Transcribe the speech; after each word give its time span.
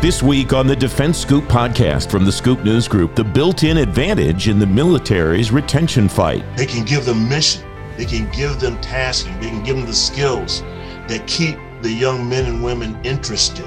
This 0.00 0.22
week 0.22 0.54
on 0.54 0.66
the 0.66 0.74
Defense 0.74 1.18
Scoop 1.18 1.44
podcast 1.44 2.10
from 2.10 2.24
the 2.24 2.32
Scoop 2.32 2.64
News 2.64 2.88
Group, 2.88 3.14
the 3.14 3.22
built 3.22 3.64
in 3.64 3.76
advantage 3.76 4.48
in 4.48 4.58
the 4.58 4.66
military's 4.66 5.52
retention 5.52 6.08
fight. 6.08 6.42
They 6.56 6.64
can 6.64 6.86
give 6.86 7.04
them 7.04 7.28
mission, 7.28 7.68
they 7.98 8.06
can 8.06 8.30
give 8.30 8.60
them 8.60 8.80
tasking, 8.80 9.38
they 9.40 9.50
can 9.50 9.62
give 9.62 9.76
them 9.76 9.84
the 9.84 9.92
skills 9.92 10.62
that 11.06 11.22
keep 11.26 11.58
the 11.82 11.90
young 11.90 12.26
men 12.26 12.46
and 12.46 12.64
women 12.64 12.98
interested 13.04 13.66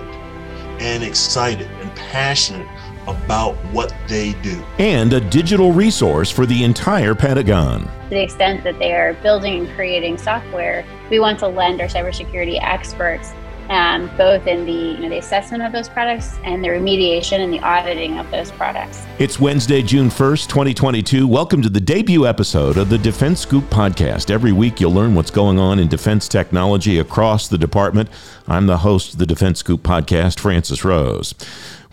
and 0.80 1.04
excited 1.04 1.70
and 1.70 1.96
passionate 1.96 2.68
about 3.04 3.54
what 3.72 3.96
they 4.08 4.34
do. 4.42 4.66
And 4.80 5.14
a 5.14 5.22
digital 5.22 5.72
resource 5.72 6.32
for 6.32 6.48
the 6.48 6.64
entire 6.64 7.14
Pentagon. 7.14 7.84
To 7.84 8.10
the 8.10 8.24
extent 8.24 8.64
that 8.64 8.80
they 8.80 8.94
are 8.94 9.14
building 9.22 9.68
and 9.68 9.76
creating 9.76 10.18
software, 10.18 10.84
we 11.12 11.20
want 11.20 11.38
to 11.40 11.48
lend 11.48 11.80
our 11.80 11.88
cybersecurity 11.88 12.60
experts 12.60 13.34
um, 13.70 14.10
both 14.18 14.48
in 14.48 14.66
the 14.66 14.72
you 14.72 15.00
know 15.00 15.10
the 15.10 15.18
assessment 15.18 15.64
of 15.64 15.72
those 15.72 15.90
products 15.90 16.38
and 16.44 16.64
the 16.64 16.68
remediation 16.68 17.40
and 17.40 17.54
the 17.54 17.60
auditing 17.60 18.18
of 18.20 18.30
those 18.32 18.52
products. 18.52 19.06
It's 19.20 19.40
Wednesday, 19.40 19.82
June 19.82 20.10
1st, 20.10 20.48
2022. 20.48 21.28
Welcome 21.28 21.62
to 21.62 21.70
the 21.70 21.80
debut 21.80 22.28
episode 22.28 22.78
of 22.78 22.90
the 22.90 22.98
Defense 22.98 23.40
Scoop 23.42 23.66
podcast. 23.66 24.30
Every 24.30 24.52
week 24.52 24.80
you'll 24.80 24.94
learn 24.94 25.16
what's 25.16 25.32
going 25.32 25.60
on 25.60 25.80
in 25.80 25.88
defense 25.88 26.28
technology 26.28 27.00
across 27.00 27.48
the 27.48 27.58
department. 27.58 28.10
I'm 28.48 28.68
the 28.68 28.80
host 28.80 29.14
of 29.14 29.20
the 29.20 29.26
Defense 29.26 29.60
Scoop 29.60 29.84
podcast, 29.84 30.40
Francis 30.40 30.84
Rose. 30.84 31.34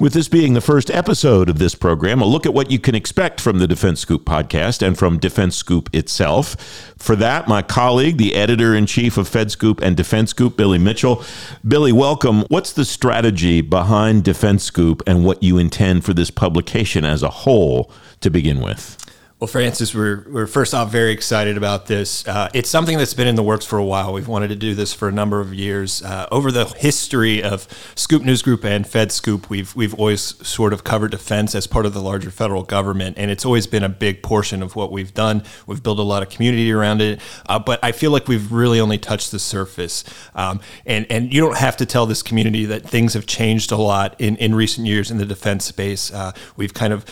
With 0.01 0.15
this 0.15 0.29
being 0.29 0.55
the 0.55 0.63
first 0.63 0.91
episode 0.91 1.51
of 1.51 1.59
this 1.59 1.75
program, 1.75 2.23
a 2.23 2.25
look 2.25 2.47
at 2.47 2.55
what 2.55 2.71
you 2.71 2.79
can 2.79 2.95
expect 2.95 3.39
from 3.39 3.59
the 3.59 3.69
Defense 3.69 4.01
Scoop 4.01 4.25
podcast 4.25 4.81
and 4.81 4.97
from 4.97 5.19
Defense 5.19 5.57
Scoop 5.57 5.91
itself. 5.95 6.55
For 6.97 7.15
that, 7.17 7.49
my 7.49 7.61
colleague, 7.61 8.17
the 8.17 8.35
editor 8.35 8.75
in 8.75 8.87
chief 8.87 9.19
of 9.19 9.29
Fed 9.29 9.51
Scoop 9.51 9.83
and 9.83 9.99
Defense 9.99 10.31
Scoop, 10.31 10.57
Billy 10.57 10.79
Mitchell. 10.79 11.23
Billy, 11.69 11.93
welcome. 11.93 12.45
What's 12.49 12.73
the 12.73 12.87
strategy 12.87 13.61
behind 13.61 14.25
Defense 14.25 14.65
Scoop 14.65 15.03
and 15.07 15.23
what 15.23 15.43
you 15.43 15.59
intend 15.59 16.03
for 16.03 16.15
this 16.15 16.31
publication 16.31 17.05
as 17.05 17.23
a 17.23 17.29
whole 17.29 17.93
to 18.23 18.31
begin 18.31 18.63
with? 18.63 18.97
Well, 19.41 19.49
Francis, 19.49 19.95
we're, 19.95 20.27
we're 20.29 20.47
first 20.47 20.75
off 20.75 20.93
very 20.93 21.13
excited 21.13 21.57
about 21.57 21.87
this. 21.87 22.29
Uh, 22.29 22.51
it's 22.53 22.69
something 22.69 22.99
that's 22.99 23.15
been 23.15 23.27
in 23.27 23.37
the 23.37 23.43
works 23.43 23.65
for 23.65 23.79
a 23.79 23.85
while. 23.85 24.13
We've 24.13 24.29
wanted 24.29 24.49
to 24.49 24.55
do 24.55 24.75
this 24.75 24.93
for 24.93 25.09
a 25.09 25.13
number 25.13 25.41
of 25.41 25.55
years. 25.55 26.03
Uh, 26.03 26.29
over 26.31 26.53
the 26.53 26.67
history 26.67 27.43
of 27.43 27.67
Scoop 27.95 28.23
News 28.23 28.43
Group 28.43 28.67
and 28.67 28.87
Fed 28.87 29.11
Scoop, 29.11 29.49
we've 29.49 29.75
we've 29.75 29.95
always 29.95 30.21
sort 30.47 30.75
of 30.75 30.85
covered 30.85 31.13
defense 31.13 31.55
as 31.55 31.67
part 31.67 31.87
of 31.87 31.95
the 31.95 32.03
larger 32.03 32.31
federal 32.31 32.65
government, 32.65 33.17
and 33.17 33.31
it's 33.31 33.47
always 33.47 33.67
been 33.67 33.83
a 33.83 33.89
big 33.89 34.23
portion 34.23 34.63
of 34.63 34.77
what 34.77 34.93
we've 34.93 35.15
done. 35.15 35.43
We've 35.67 35.83
built 35.83 35.99
a 35.99 36.03
lot 36.03 36.23
of 36.23 36.29
community 36.29 36.71
around 36.71 37.01
it, 37.01 37.19
uh, 37.49 37.59
but 37.59 37.83
I 37.83 37.93
feel 37.93 38.11
like 38.11 38.29
we've 38.29 38.53
really 38.53 38.79
only 38.79 38.99
touched 38.99 39.31
the 39.31 39.39
surface. 39.39 40.05
Um, 40.35 40.61
and 40.85 41.07
and 41.09 41.33
you 41.33 41.41
don't 41.41 41.57
have 41.57 41.79
to 41.79 41.87
tell 41.87 42.05
this 42.05 42.23
community 42.23 42.67
that 42.67 42.83
things 42.83 43.15
have 43.15 43.25
changed 43.25 43.73
a 43.73 43.79
lot 43.79 44.17
in 44.21 44.37
in 44.37 44.55
recent 44.55 44.87
years 44.87 45.11
in 45.11 45.17
the 45.17 45.25
defense 45.25 45.65
space. 45.65 46.13
Uh, 46.13 46.33
we've 46.59 46.75
kind 46.75 46.93
of 46.93 47.07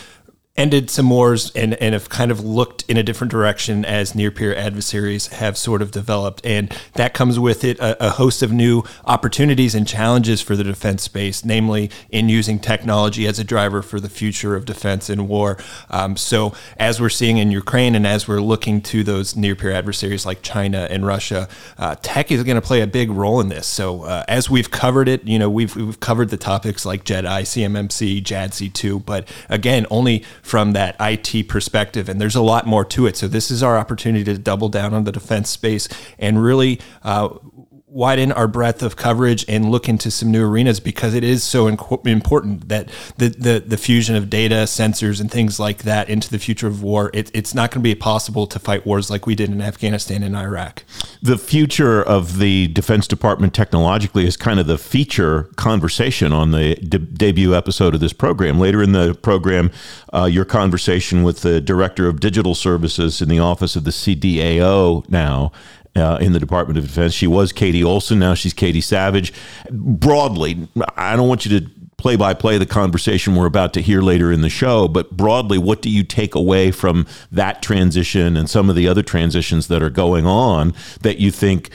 ended 0.59 0.89
some 0.89 1.09
wars 1.09 1.51
and, 1.55 1.73
and 1.75 1.93
have 1.93 2.09
kind 2.09 2.31
of 2.31 2.41
looked 2.41 2.83
in 2.89 2.97
a 2.97 3.03
different 3.03 3.31
direction 3.31 3.85
as 3.85 4.13
near 4.13 4.29
peer 4.29 4.53
adversaries 4.53 5.27
have 5.27 5.57
sort 5.57 5.81
of 5.81 5.91
developed. 5.91 6.45
And 6.45 6.75
that 6.95 7.13
comes 7.13 7.39
with 7.39 7.63
it 7.63 7.79
a, 7.79 8.07
a, 8.07 8.09
host 8.09 8.43
of 8.43 8.51
new 8.51 8.83
opportunities 9.05 9.73
and 9.73 9.87
challenges 9.87 10.41
for 10.41 10.57
the 10.57 10.63
defense 10.65 11.03
space, 11.03 11.45
namely 11.45 11.89
in 12.09 12.27
using 12.27 12.59
technology 12.59 13.25
as 13.25 13.39
a 13.39 13.43
driver 13.45 13.81
for 13.81 14.01
the 14.01 14.09
future 14.09 14.55
of 14.55 14.65
defense 14.65 15.09
and 15.09 15.29
war. 15.29 15.57
Um, 15.89 16.17
so, 16.17 16.53
as 16.75 16.99
we're 16.99 17.09
seeing 17.09 17.37
in 17.37 17.51
Ukraine 17.51 17.95
and 17.95 18.05
as 18.05 18.27
we're 18.27 18.41
looking 18.41 18.81
to 18.81 19.03
those 19.03 19.37
near 19.37 19.55
peer 19.55 19.71
adversaries 19.71 20.25
like 20.25 20.41
China 20.41 20.87
and 20.89 21.05
Russia, 21.05 21.47
uh, 21.77 21.95
tech 22.01 22.31
is 22.31 22.43
going 22.43 22.55
to 22.55 22.61
play 22.61 22.81
a 22.81 22.87
big 22.87 23.09
role 23.11 23.39
in 23.39 23.47
this. 23.47 23.65
So, 23.65 24.03
uh, 24.03 24.25
as 24.27 24.49
we've 24.49 24.69
covered 24.69 25.07
it, 25.07 25.23
you 25.23 25.39
know, 25.39 25.49
we've, 25.49 25.73
we've 25.75 25.99
covered 26.01 26.29
the 26.29 26.37
topics 26.37 26.85
like 26.85 27.05
JEDI, 27.05 27.43
CMMC, 27.43 28.21
JADC2, 28.23 29.05
but 29.05 29.25
again, 29.47 29.85
only 29.89 30.25
from 30.41 30.73
that 30.73 30.95
IT 30.99 31.47
perspective. 31.47 32.09
And 32.09 32.19
there's 32.19 32.35
a 32.35 32.41
lot 32.41 32.65
more 32.65 32.85
to 32.85 33.05
it. 33.07 33.17
So 33.17 33.27
this 33.27 33.51
is 33.51 33.63
our 33.63 33.77
opportunity 33.77 34.23
to 34.25 34.37
double 34.37 34.69
down 34.69 34.93
on 34.93 35.03
the 35.03 35.11
defense 35.11 35.49
space 35.49 35.87
and 36.17 36.41
really 36.41 36.79
uh, 37.03 37.29
widen 37.99 38.31
our 38.31 38.47
breadth 38.47 38.81
of 38.81 38.95
coverage 38.95 39.43
and 39.49 39.69
look 39.69 39.89
into 39.89 40.09
some 40.09 40.31
new 40.31 40.47
arenas 40.47 40.79
because 40.79 41.13
it 41.13 41.21
is 41.21 41.43
so 41.43 41.69
inc- 41.69 42.07
important 42.07 42.69
that 42.69 42.89
the, 43.17 43.27
the, 43.27 43.59
the 43.59 43.75
fusion 43.75 44.15
of 44.15 44.29
data, 44.29 44.63
sensors, 44.63 45.19
and 45.19 45.29
things 45.29 45.59
like 45.59 45.79
that 45.79 46.09
into 46.09 46.29
the 46.29 46.39
future 46.39 46.65
of 46.65 46.81
war. 46.81 47.11
It, 47.13 47.29
it's 47.33 47.53
not 47.53 47.71
going 47.71 47.81
to 47.81 47.83
be 47.83 47.93
possible 47.95 48.47
to 48.47 48.57
fight 48.57 48.85
wars 48.85 49.09
like 49.09 49.27
we 49.27 49.35
did 49.35 49.49
in 49.49 49.61
Afghanistan 49.61 50.23
and 50.23 50.33
Iraq. 50.33 50.85
The 51.21 51.37
future 51.37 52.01
of 52.01 52.37
the 52.37 52.69
Defense 52.69 53.05
Department 53.05 53.53
technologically 53.53 54.25
is 54.25 54.37
kind 54.37 54.61
of 54.61 54.67
the 54.67 54.77
feature 54.77 55.49
conversation 55.57 56.31
on 56.31 56.51
the 56.51 56.75
de- 56.75 56.99
debut 56.99 57.53
episode 57.53 57.93
of 57.93 57.99
this 57.99 58.13
program. 58.13 58.61
Later 58.61 58.81
in 58.81 58.93
the 58.93 59.13
program, 59.13 59.71
uh, 60.13 60.23
your 60.23 60.45
conversation 60.45 61.23
with 61.23 61.41
the 61.41 61.59
Director 61.59 62.07
of 62.07 62.21
Digital 62.21 62.55
Services 62.55 63.21
in 63.21 63.27
the 63.27 63.39
Office 63.39 63.75
of 63.75 63.83
the 63.83 63.91
CDAO 63.91 65.09
now 65.09 65.51
uh, 65.99 66.17
in 66.17 66.33
the 66.33 66.39
Department 66.39 66.77
of 66.77 66.85
Defense. 66.85 67.13
She 67.13 67.27
was 67.27 67.51
Katie 67.51 67.83
Olson. 67.83 68.19
Now 68.19 68.33
she's 68.33 68.53
Katie 68.53 68.81
Savage. 68.81 69.33
Broadly, 69.69 70.67
I 70.95 71.15
don't 71.15 71.27
want 71.27 71.45
you 71.45 71.59
to 71.59 71.69
play 71.99 72.15
by 72.15 72.33
play 72.33 72.57
the 72.57 72.65
conversation 72.65 73.35
we're 73.35 73.45
about 73.45 73.73
to 73.73 73.81
hear 73.81 74.01
later 74.01 74.31
in 74.31 74.41
the 74.41 74.49
show, 74.49 74.87
but 74.87 75.11
broadly, 75.11 75.57
what 75.57 75.81
do 75.81 75.89
you 75.89 76.01
take 76.01 76.33
away 76.33 76.71
from 76.71 77.05
that 77.29 77.61
transition 77.61 78.37
and 78.37 78.49
some 78.49 78.69
of 78.69 78.75
the 78.75 78.87
other 78.87 79.03
transitions 79.03 79.67
that 79.67 79.83
are 79.83 79.89
going 79.89 80.25
on 80.25 80.73
that 81.01 81.19
you 81.19 81.29
think 81.29 81.69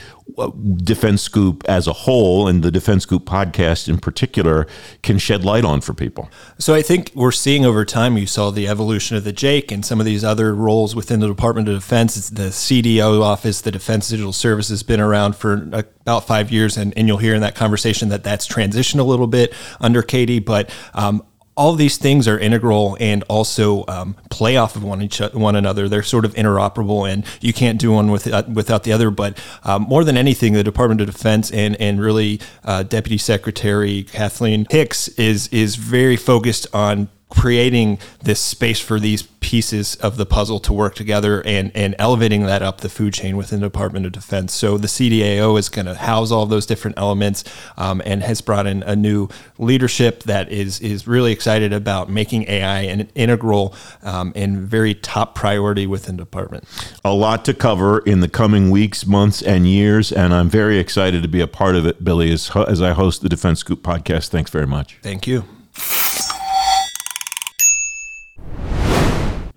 Defense 0.76 1.22
Scoop 1.22 1.62
as 1.68 1.86
a 1.86 1.92
whole 1.92 2.48
and 2.48 2.62
the 2.62 2.70
Defense 2.70 3.04
Scoop 3.04 3.24
podcast 3.24 3.88
in 3.88 3.98
particular 3.98 4.66
can 5.02 5.18
shed 5.18 5.44
light 5.44 5.64
on 5.64 5.80
for 5.80 5.94
people? 5.94 6.30
So 6.58 6.74
I 6.74 6.82
think 6.82 7.12
we're 7.14 7.30
seeing 7.30 7.64
over 7.64 7.84
time, 7.84 8.16
you 8.16 8.26
saw 8.26 8.50
the 8.50 8.66
evolution 8.66 9.16
of 9.16 9.24
the 9.24 9.32
JAIC 9.32 9.70
and 9.70 9.84
some 9.84 10.00
of 10.00 10.06
these 10.06 10.24
other 10.24 10.54
roles 10.54 10.96
within 10.96 11.20
the 11.20 11.28
Department 11.28 11.68
of 11.68 11.74
Defense. 11.74 12.16
It's 12.16 12.30
the 12.30 12.48
CDO 12.48 13.20
office, 13.22 13.60
the 13.60 13.70
Defense 13.70 14.08
Digital 14.08 14.32
Service 14.32 14.70
has 14.70 14.82
been 14.82 15.00
around 15.00 15.36
for 15.36 15.68
about 15.72 16.26
five 16.26 16.50
years, 16.50 16.76
and, 16.76 16.96
and 16.96 17.06
you'll 17.06 17.18
hear 17.18 17.34
in 17.34 17.42
that 17.42 17.54
conversation 17.54 18.08
that 18.08 18.24
that's 18.24 18.48
transitioned 18.48 19.00
a 19.00 19.04
little 19.04 19.26
bit 19.26 19.52
under 19.80 20.02
Katie, 20.02 20.40
but 20.40 20.70
um, 20.94 21.24
all 21.56 21.74
these 21.74 21.96
things 21.96 22.26
are 22.26 22.38
integral 22.38 22.96
and 22.98 23.22
also 23.28 23.84
um, 23.86 24.16
play 24.30 24.56
off 24.56 24.76
of 24.76 24.82
one 24.82 25.02
each 25.02 25.18
one 25.18 25.54
another. 25.56 25.88
They're 25.88 26.02
sort 26.02 26.24
of 26.24 26.34
interoperable, 26.34 27.10
and 27.10 27.24
you 27.40 27.52
can't 27.52 27.78
do 27.78 27.92
one 27.92 28.10
with, 28.10 28.26
uh, 28.26 28.42
without 28.52 28.82
the 28.82 28.92
other. 28.92 29.10
But 29.10 29.38
um, 29.62 29.82
more 29.82 30.04
than 30.04 30.16
anything, 30.16 30.52
the 30.52 30.64
Department 30.64 31.00
of 31.00 31.06
Defense 31.06 31.50
and 31.50 31.76
and 31.80 32.00
really 32.00 32.40
uh, 32.64 32.82
Deputy 32.82 33.18
Secretary 33.18 34.02
Kathleen 34.04 34.66
Hicks 34.70 35.08
is 35.08 35.48
is 35.48 35.76
very 35.76 36.16
focused 36.16 36.66
on 36.74 37.08
creating 37.30 37.98
this 38.22 38.40
space 38.40 38.80
for 38.80 39.00
these 39.00 39.22
pieces 39.44 39.96
of 39.96 40.16
the 40.16 40.24
puzzle 40.24 40.58
to 40.58 40.72
work 40.72 40.94
together 40.94 41.42
and, 41.44 41.70
and 41.74 41.94
elevating 41.98 42.44
that 42.44 42.62
up 42.62 42.80
the 42.80 42.88
food 42.88 43.12
chain 43.12 43.36
within 43.36 43.60
the 43.60 43.66
Department 43.66 44.06
of 44.06 44.12
Defense. 44.12 44.54
So 44.54 44.78
the 44.78 44.86
CDAO 44.86 45.58
is 45.58 45.68
going 45.68 45.84
to 45.86 45.94
house 45.94 46.30
all 46.30 46.46
those 46.46 46.64
different 46.64 46.98
elements 46.98 47.44
um, 47.76 48.00
and 48.06 48.22
has 48.22 48.40
brought 48.40 48.66
in 48.66 48.82
a 48.84 48.96
new 48.96 49.28
leadership 49.58 50.22
that 50.22 50.50
is 50.50 50.80
is 50.80 51.06
really 51.06 51.30
excited 51.30 51.72
about 51.72 52.08
making 52.08 52.48
AI 52.48 52.80
an 52.80 53.08
integral 53.14 53.74
um, 54.02 54.32
and 54.34 54.58
very 54.58 54.94
top 54.94 55.34
priority 55.34 55.86
within 55.86 56.16
the 56.16 56.22
department. 56.22 56.64
A 57.04 57.12
lot 57.12 57.44
to 57.44 57.54
cover 57.54 57.98
in 58.00 58.20
the 58.20 58.28
coming 58.28 58.70
weeks, 58.70 59.06
months, 59.06 59.42
and 59.42 59.66
years, 59.66 60.10
and 60.10 60.32
I'm 60.32 60.48
very 60.48 60.78
excited 60.78 61.22
to 61.22 61.28
be 61.28 61.40
a 61.40 61.46
part 61.46 61.76
of 61.76 61.86
it, 61.86 62.02
Billy, 62.02 62.32
as, 62.32 62.50
as 62.56 62.80
I 62.80 62.92
host 62.92 63.20
the 63.20 63.28
Defense 63.28 63.60
Scoop 63.60 63.82
podcast. 63.82 64.28
Thanks 64.28 64.50
very 64.50 64.66
much. 64.66 64.98
Thank 65.02 65.26
you. 65.26 65.44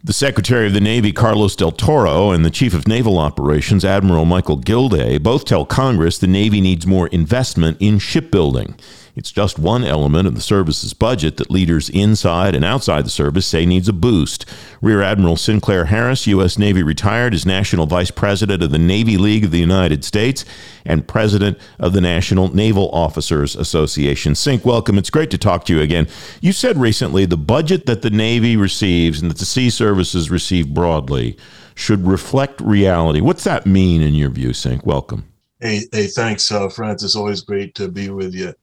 The 0.08 0.14
Secretary 0.14 0.68
of 0.68 0.74
the 0.74 0.80
Navy, 0.80 1.12
Carlos 1.12 1.54
Del 1.54 1.74
Toro, 1.74 2.32
and 2.32 2.46
the 2.46 2.50
Chief 2.50 2.74
of 2.74 2.88
Naval 2.88 3.18
Operations, 3.18 3.84
Admiral 3.84 4.24
Michael 4.24 4.56
Gilday, 4.56 5.18
both 5.18 5.44
tell 5.44 5.66
Congress 5.66 6.18
the 6.18 6.28
Navy 6.28 6.62
needs 6.62 6.88
more 6.88 7.08
investment 7.08 7.76
in 7.82 8.00
shipbuilding. 8.00 8.78
It's 9.18 9.32
just 9.32 9.58
one 9.58 9.84
element 9.84 10.28
of 10.28 10.36
the 10.36 10.42
service's 10.42 10.94
budget 10.94 11.38
that 11.38 11.50
leaders 11.50 11.90
inside 11.90 12.54
and 12.54 12.64
outside 12.64 13.04
the 13.04 13.10
service 13.10 13.48
say 13.48 13.66
needs 13.66 13.90
a 13.90 13.94
boost. 13.94 14.46
Rear 14.80 15.02
Admiral 15.02 15.38
Sinclair 15.38 15.86
Harris, 15.86 16.28
U.S. 16.28 16.60
Navy 16.60 16.84
retired, 16.84 17.34
is 17.34 17.44
National 17.44 17.88
Vice 17.88 18.12
President 18.12 18.62
of 18.62 18.70
the 18.70 18.78
Navy 18.78 19.18
League 19.18 19.44
of 19.44 19.50
the 19.50 19.58
United 19.58 20.06
States 20.06 20.46
and 20.86 21.08
President 21.08 21.58
of 21.80 21.94
the 21.94 22.02
National 22.02 22.54
Naval 22.54 22.92
Officers 22.92 23.56
Association. 23.56 24.36
Sink, 24.36 24.64
welcome. 24.64 25.00
It's 25.00 25.10
great 25.10 25.32
to 25.32 25.38
talk 25.40 25.66
to 25.66 25.76
you 25.76 25.82
again. 25.82 26.08
You 26.40 26.54
said 26.54 26.78
recently 26.78 27.26
the 27.26 27.38
budget 27.38 27.88
that 27.88 28.04
the 28.04 28.12
Navy 28.12 28.56
receives 28.56 29.20
and 29.20 29.32
that 29.32 29.40
the 29.40 29.46
sea 29.46 29.72
services 29.72 30.30
receive 30.30 30.76
broadly 30.76 31.36
should 31.74 32.06
reflect 32.06 32.62
reality. 32.62 33.22
What's 33.22 33.46
that 33.46 33.66
mean 33.66 34.04
in 34.04 34.14
your 34.14 34.30
view, 34.30 34.54
Sink? 34.54 34.86
Welcome. 34.86 35.28
Hey, 35.60 35.82
hey, 35.92 36.06
thanks, 36.06 36.52
uh, 36.52 36.70
Francis. 36.70 37.16
Always 37.16 37.42
great 37.42 37.74
to 37.76 37.88
be 37.88 38.10
with 38.10 38.36
you. 38.36 38.54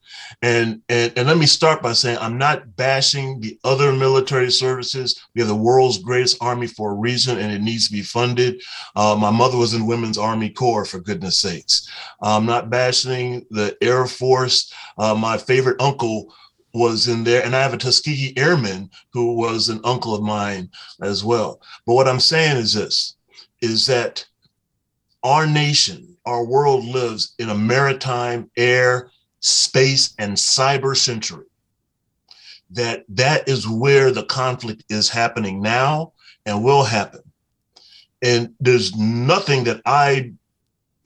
And, 0.41 0.81
and 0.87 1.11
and 1.17 1.27
let 1.27 1.37
me 1.37 1.45
start 1.45 1.81
by 1.81 1.91
saying 1.91 2.19
I'm 2.19 2.37
not 2.37 2.77
bashing 2.77 3.41
the 3.41 3.59
other 3.65 3.91
military 3.91 4.49
services. 4.49 5.19
We 5.35 5.41
have 5.41 5.49
the 5.49 5.55
world's 5.55 5.97
greatest 5.97 6.37
army 6.39 6.67
for 6.67 6.91
a 6.91 6.95
reason, 6.95 7.37
and 7.37 7.51
it 7.51 7.61
needs 7.61 7.87
to 7.87 7.93
be 7.93 8.01
funded. 8.01 8.61
Uh, 8.95 9.17
my 9.19 9.29
mother 9.29 9.57
was 9.57 9.73
in 9.73 9.87
Women's 9.87 10.17
Army 10.17 10.49
Corps, 10.49 10.85
for 10.85 10.99
goodness 10.99 11.37
sakes. 11.37 11.89
I'm 12.21 12.45
not 12.45 12.69
bashing 12.69 13.45
the 13.49 13.75
Air 13.81 14.07
Force. 14.07 14.71
Uh, 14.97 15.15
my 15.15 15.37
favorite 15.37 15.81
uncle 15.81 16.33
was 16.73 17.09
in 17.09 17.25
there, 17.25 17.43
and 17.43 17.53
I 17.53 17.61
have 17.61 17.73
a 17.73 17.77
Tuskegee 17.77 18.37
Airman 18.37 18.89
who 19.11 19.33
was 19.33 19.67
an 19.67 19.81
uncle 19.83 20.15
of 20.15 20.23
mine 20.23 20.69
as 21.01 21.25
well. 21.25 21.59
But 21.85 21.95
what 21.95 22.07
I'm 22.07 22.21
saying 22.21 22.55
is 22.55 22.73
this: 22.73 23.17
is 23.61 23.85
that 23.87 24.25
our 25.25 25.47
nation, 25.47 26.15
our 26.25 26.45
world 26.45 26.85
lives 26.85 27.33
in 27.39 27.49
a 27.49 27.55
maritime, 27.55 28.49
air, 28.55 29.09
space, 29.39 30.13
and 30.19 30.33
cyber 30.33 30.95
century. 30.95 31.47
That 32.69 33.05
that 33.09 33.49
is 33.49 33.67
where 33.67 34.11
the 34.11 34.23
conflict 34.23 34.83
is 34.89 35.09
happening 35.09 35.61
now 35.61 36.13
and 36.45 36.63
will 36.63 36.83
happen. 36.83 37.21
And 38.21 38.53
there's 38.59 38.95
nothing 38.95 39.63
that 39.65 39.81
I 39.85 40.33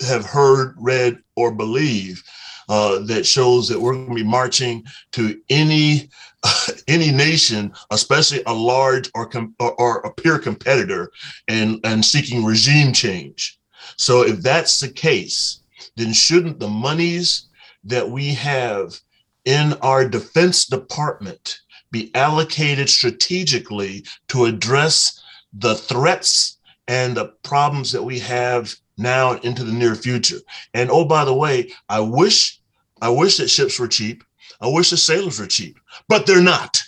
have 0.01 0.25
heard, 0.25 0.75
read, 0.77 1.19
or 1.35 1.51
believe 1.51 2.21
uh, 2.67 2.99
that 2.99 3.25
shows 3.25 3.67
that 3.69 3.79
we're 3.79 3.93
going 3.93 4.09
to 4.09 4.15
be 4.15 4.23
marching 4.23 4.83
to 5.13 5.39
any 5.49 6.09
any 6.87 7.11
nation, 7.11 7.71
especially 7.91 8.41
a 8.45 8.53
large 8.53 9.09
or, 9.15 9.27
com- 9.27 9.55
or, 9.59 9.73
or 9.75 9.99
a 9.99 10.13
peer 10.13 10.39
competitor, 10.39 11.11
and 11.47 11.79
and 11.85 12.03
seeking 12.03 12.43
regime 12.43 12.91
change. 12.91 13.58
So 13.99 14.21
if 14.21 14.37
that's 14.41 14.79
the 14.79 14.87
case, 14.87 15.59
then 15.97 16.13
shouldn't 16.13 16.59
the 16.59 16.69
monies 16.69 17.49
that 17.83 18.09
we 18.09 18.33
have 18.33 18.97
in 19.43 19.73
our 19.81 20.07
defense 20.07 20.65
department 20.65 21.59
be 21.91 22.09
allocated 22.15 22.89
strategically 22.89 24.05
to 24.29 24.45
address 24.45 25.21
the 25.51 25.75
threats 25.75 26.59
and 26.87 27.17
the 27.17 27.25
problems 27.43 27.91
that 27.91 28.01
we 28.01 28.19
have 28.19 28.73
now 28.97 29.33
and 29.33 29.43
into 29.43 29.65
the 29.65 29.73
near 29.73 29.95
future. 29.95 30.39
And 30.73 30.89
oh, 30.89 31.03
by 31.03 31.25
the 31.25 31.35
way, 31.35 31.73
I 31.89 31.99
wish 31.99 32.57
I 33.01 33.09
wish 33.09 33.35
that 33.37 33.49
ships 33.49 33.77
were 33.77 33.89
cheap. 33.89 34.23
I 34.61 34.67
wish 34.67 34.91
the 34.91 34.97
sailors 34.97 35.41
were 35.41 35.47
cheap, 35.47 35.77
but 36.07 36.25
they're 36.25 36.41
not. 36.41 36.81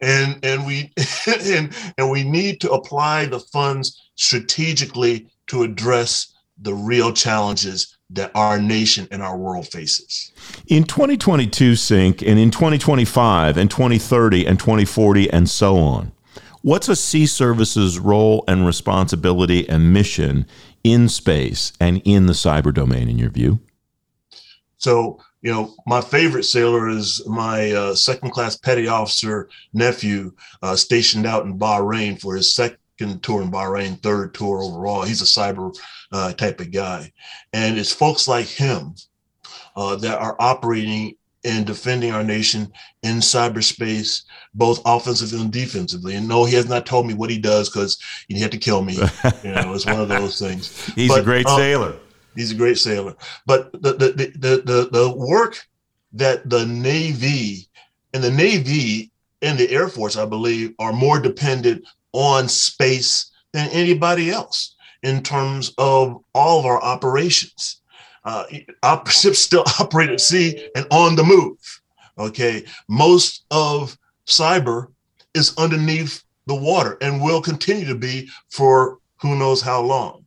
And 0.00 0.44
and 0.44 0.66
we 0.66 0.92
and 1.28 1.72
and 1.96 2.10
we 2.10 2.24
need 2.24 2.60
to 2.62 2.72
apply 2.72 3.26
the 3.26 3.40
funds 3.40 4.10
strategically 4.16 5.28
to 5.46 5.62
address 5.62 6.32
the 6.60 6.74
real 6.74 7.12
challenges 7.12 7.96
that 8.10 8.30
our 8.34 8.58
nation 8.58 9.08
and 9.10 9.22
our 9.22 9.36
world 9.36 9.66
faces. 9.68 10.32
In 10.68 10.84
2022 10.84 11.76
Sink 11.76 12.22
and 12.22 12.38
in 12.38 12.50
2025 12.50 13.56
and 13.56 13.70
2030 13.70 14.46
and 14.46 14.58
2040 14.58 15.30
and 15.30 15.48
so 15.48 15.76
on. 15.76 16.12
What's 16.62 16.88
a 16.88 16.96
sea 16.96 17.26
services 17.26 17.98
role 17.98 18.42
and 18.48 18.66
responsibility 18.66 19.68
and 19.68 19.92
mission 19.92 20.46
in 20.82 21.08
space 21.08 21.72
and 21.80 22.02
in 22.04 22.26
the 22.26 22.32
cyber 22.32 22.72
domain 22.72 23.08
in 23.08 23.18
your 23.18 23.30
view? 23.30 23.60
So 24.78 25.20
you 25.42 25.52
know, 25.52 25.74
my 25.86 26.00
favorite 26.00 26.42
sailor 26.42 26.88
is 26.88 27.24
my 27.28 27.70
uh, 27.70 27.94
second 27.94 28.30
class 28.30 28.56
petty 28.56 28.88
officer 28.88 29.48
nephew 29.72 30.32
uh, 30.60 30.74
stationed 30.74 31.24
out 31.24 31.44
in 31.44 31.56
Bahrain 31.56 32.20
for 32.20 32.34
his 32.34 32.52
second 32.98 33.22
tour 33.22 33.42
in 33.42 33.50
Bahrain, 33.50 34.00
third 34.02 34.34
tour 34.34 34.62
overall. 34.62 35.02
He's 35.02 35.22
a 35.22 35.24
cyber 35.24 35.76
uh, 36.12 36.32
type 36.32 36.60
of 36.60 36.70
guy. 36.70 37.12
And 37.52 37.78
it's 37.78 37.92
folks 37.92 38.28
like 38.28 38.46
him 38.46 38.94
uh, 39.76 39.96
that 39.96 40.18
are 40.18 40.36
operating 40.38 41.16
and 41.44 41.64
defending 41.64 42.12
our 42.12 42.24
nation 42.24 42.72
in 43.02 43.16
cyberspace, 43.16 44.24
both 44.54 44.80
offensively 44.84 45.40
and 45.40 45.52
defensively. 45.52 46.16
And 46.16 46.26
no, 46.26 46.44
he 46.44 46.56
has 46.56 46.68
not 46.68 46.86
told 46.86 47.06
me 47.06 47.14
what 47.14 47.30
he 47.30 47.38
does 47.38 47.68
because 47.68 47.98
he 48.28 48.40
had 48.40 48.50
to 48.52 48.58
kill 48.58 48.82
me. 48.82 48.94
You 49.44 49.52
know, 49.52 49.74
it's 49.74 49.86
one 49.86 50.00
of 50.00 50.08
those 50.08 50.40
things. 50.40 50.86
He's 50.94 51.08
but, 51.08 51.20
a 51.20 51.24
great 51.24 51.46
uh, 51.46 51.56
sailor. 51.56 51.96
He's 52.34 52.50
a 52.50 52.56
great 52.56 52.78
sailor. 52.78 53.14
But 53.46 53.72
the 53.72 53.92
the 53.92 54.08
the 54.34 54.62
the, 54.64 54.88
the 54.90 55.14
work 55.16 55.64
that 56.14 56.50
the 56.50 56.66
Navy 56.66 57.68
and 58.12 58.24
the 58.24 58.30
Navy 58.30 59.12
and 59.40 59.56
the 59.56 59.70
Air 59.70 59.88
Force, 59.88 60.16
I 60.16 60.26
believe, 60.26 60.74
are 60.78 60.92
more 60.92 61.20
dependent 61.20 61.84
on 62.16 62.48
space 62.48 63.30
than 63.52 63.68
anybody 63.70 64.30
else 64.30 64.74
in 65.02 65.22
terms 65.22 65.72
of 65.78 66.22
all 66.34 66.60
of 66.60 66.66
our 66.66 66.82
operations. 66.82 67.80
Uh, 68.24 68.44
ships 69.08 69.38
still 69.38 69.64
operate 69.78 70.10
at 70.10 70.20
sea 70.20 70.68
and 70.74 70.86
on 70.90 71.14
the 71.14 71.22
move. 71.22 71.58
Okay, 72.18 72.64
most 72.88 73.44
of 73.50 73.96
cyber 74.26 74.88
is 75.34 75.56
underneath 75.58 76.24
the 76.46 76.54
water 76.54 76.96
and 77.02 77.22
will 77.22 77.42
continue 77.42 77.84
to 77.84 77.94
be 77.94 78.28
for 78.48 78.98
who 79.20 79.36
knows 79.36 79.60
how 79.60 79.82
long. 79.82 80.24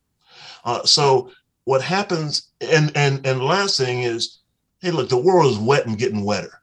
Uh, 0.64 0.84
so 0.84 1.32
what 1.64 1.82
happens, 1.82 2.48
and 2.60 2.92
and 2.94 3.26
and 3.26 3.42
last 3.42 3.76
thing 3.76 4.02
is, 4.02 4.38
hey, 4.80 4.92
look, 4.92 5.08
the 5.08 5.16
world 5.16 5.52
is 5.52 5.58
wet 5.58 5.86
and 5.86 5.98
getting 5.98 6.24
wetter. 6.24 6.62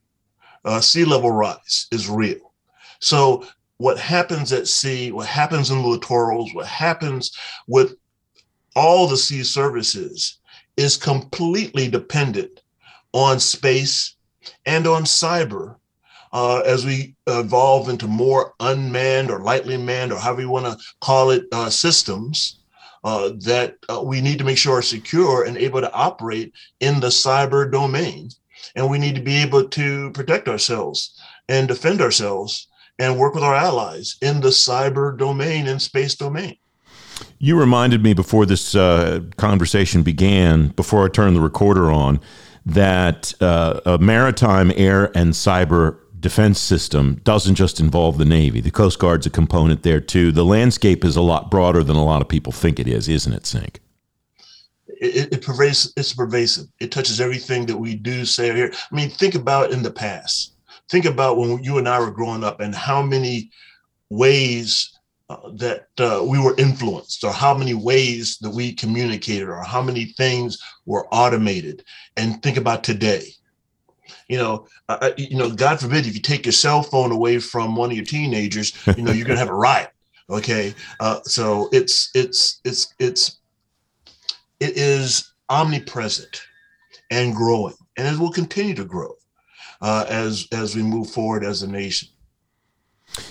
Uh, 0.63 0.79
sea 0.79 1.03
level 1.03 1.31
rise 1.31 1.88
is 1.91 2.09
real. 2.09 2.53
So 3.00 3.45
what 3.77 4.00
happens 4.00 4.51
at 4.51 4.68
sea, 4.68 5.12
what 5.12 5.27
happens 5.27 5.69
in 5.69 5.81
the 5.81 5.88
littorals, 5.88 6.53
what 6.53 6.65
happens 6.65 7.31
with 7.68 7.95
all 8.75 9.07
the 9.07 9.18
sea 9.18 9.44
services 9.44 10.39
is 10.77 10.97
completely 10.97 11.88
dependent 11.88 12.62
on 13.13 13.39
space 13.39 14.15
and 14.65 14.88
on 14.88 15.03
cyber 15.03 15.75
uh, 16.33 16.59
as 16.59 16.85
we 16.85 17.15
evolve 17.27 17.89
into 17.89 18.07
more 18.07 18.53
unmanned 18.59 19.31
or 19.31 19.39
lightly 19.39 19.77
manned 19.77 20.12
or 20.12 20.19
however 20.19 20.41
you 20.41 20.50
want 20.50 20.65
to 20.65 20.77
call 21.01 21.31
it 21.31 21.45
uh, 21.51 21.69
systems 21.69 22.59
uh, 23.03 23.31
that 23.39 23.77
uh, 23.89 24.01
we 24.01 24.21
need 24.21 24.38
to 24.38 24.44
make 24.44 24.57
sure 24.57 24.77
are 24.77 24.81
secure 24.81 25.44
and 25.44 25.57
able 25.57 25.81
to 25.81 25.91
operate 25.94 26.53
in 26.79 27.00
the 27.00 27.07
cyber 27.07 27.71
domain. 27.71 28.29
And 28.75 28.89
we 28.89 28.97
need 28.97 29.15
to 29.15 29.21
be 29.21 29.38
able 29.38 29.68
to 29.69 30.12
protect 30.12 30.47
ourselves 30.47 31.19
and 31.47 31.68
defend 31.68 32.01
ourselves 32.01 32.68
and 33.00 33.18
work 33.18 33.34
with 33.34 33.44
our 33.44 33.56
allies 33.56 34.18
in 34.22 34.42
the 34.42 34.50
cyber 34.50 35.18
domain 35.18 35.68
and 35.68 35.82
space 35.82 36.16
domain. 36.16 36.58
You 37.40 37.60
reminded 37.60 38.04
me 38.04 38.14
before 38.14 38.46
this 38.46 38.76
uh, 38.76 39.22
conversation 39.38 40.04
began, 40.04 40.70
before 40.70 41.06
I 41.06 41.10
turned 41.10 41.36
the 41.36 41.42
recorder 41.42 41.92
on, 41.92 42.20
that 42.66 43.34
uh, 43.42 43.80
a 43.86 43.98
maritime, 43.98 44.72
air, 44.76 45.12
and 45.18 45.34
cyber 45.34 46.00
defense 46.20 46.60
system 46.60 47.22
doesn't 47.24 47.56
just 47.56 47.80
involve 47.80 48.18
the 48.18 48.26
Navy. 48.26 48.60
The 48.60 48.72
Coast 48.72 49.00
Guard's 49.00 49.26
a 49.26 49.30
component 49.30 49.84
there 49.84 50.02
too. 50.02 50.32
The 50.32 50.44
landscape 50.44 51.06
is 51.06 51.16
a 51.16 51.22
lot 51.22 51.50
broader 51.50 51.84
than 51.84 51.96
a 51.96 52.04
lot 52.04 52.22
of 52.22 52.28
people 52.28 52.52
think 52.52 52.80
it 52.80 52.88
is, 52.88 53.08
isn't 53.08 53.34
it, 53.34 53.46
Sink? 53.46 53.80
It, 54.88 55.32
it 55.32 55.42
pervasive. 55.44 55.92
It's 55.96 56.14
pervasive. 56.14 56.66
It 56.80 56.92
touches 56.92 57.22
everything 57.22 57.68
that 57.68 57.78
we 57.78 57.96
do, 57.96 58.26
say, 58.26 58.50
or 58.50 58.56
hear. 58.56 58.74
I 58.92 58.96
mean, 58.96 59.10
think 59.12 59.36
about 59.36 59.72
in 59.72 59.84
the 59.84 59.92
past. 59.92 60.56
Think 60.89 61.06
about 61.06 61.38
when 61.38 61.63
you 61.63 61.78
and 61.78 61.88
I 61.88 62.00
were 62.00 62.12
growing 62.12 62.44
up, 62.44 62.60
and 62.60 62.74
how 62.74 63.01
many 63.01 63.51
ways 64.10 64.98
uh, 65.29 65.50
that 65.56 65.88
uh, 66.00 66.24
we 66.25 66.39
were 66.39 66.56
influenced, 66.58 67.24
or 67.24 67.32
how 67.32 67.58
many 67.58 67.74
ways 67.74 68.38
that 68.39 68.50
we 68.50 68.74
communicated, 68.74 69.50
or 69.50 69.63
how 69.63 69.82
many 69.82 70.06
things 70.06 70.58
were 70.86 71.08
automated. 71.13 71.84
And 72.15 72.41
think 72.41 72.58
about 72.58 72.84
today 72.84 73.34
you 74.27 74.38
know, 74.38 74.67
you 75.17 75.38
know, 75.38 75.51
God 75.51 75.79
forbid 75.79 76.06
if 76.06 76.13
you 76.13 76.22
take 76.22 76.46
your 76.46 76.53
cell 76.53 76.84
phone 76.84 77.12
away 77.12 77.39
from 77.39 77.75
one 77.75 77.91
of 77.91 77.96
your 77.96 78.06
teenagers, 78.06 78.74
you 78.96 79.03
know, 79.03 79.12
you're 79.12 79.25
going 79.25 79.36
to 79.36 79.39
have 79.39 79.50
a 79.50 79.53
riot. 79.53 79.91
Okay, 80.29 80.74
uh, 81.00 81.22
so 81.24 81.70
it's 81.72 82.10
it's 82.13 82.60
it's 82.65 82.94
it's 83.00 83.39
it 84.60 84.75
is 84.75 85.34
omnipresent 85.50 86.41
and 87.10 87.34
growing, 87.34 87.75
and 87.96 88.08
it 88.08 88.20
will 88.20 88.32
continue 88.32 88.75
to 88.75 88.84
grow 88.84 89.13
uh, 89.81 90.05
as 90.10 90.48
as 90.51 90.75
we 90.75 90.84
move 90.84 91.10
forward 91.10 91.43
as 91.43 91.62
a 91.63 91.67
nation. 91.67 92.10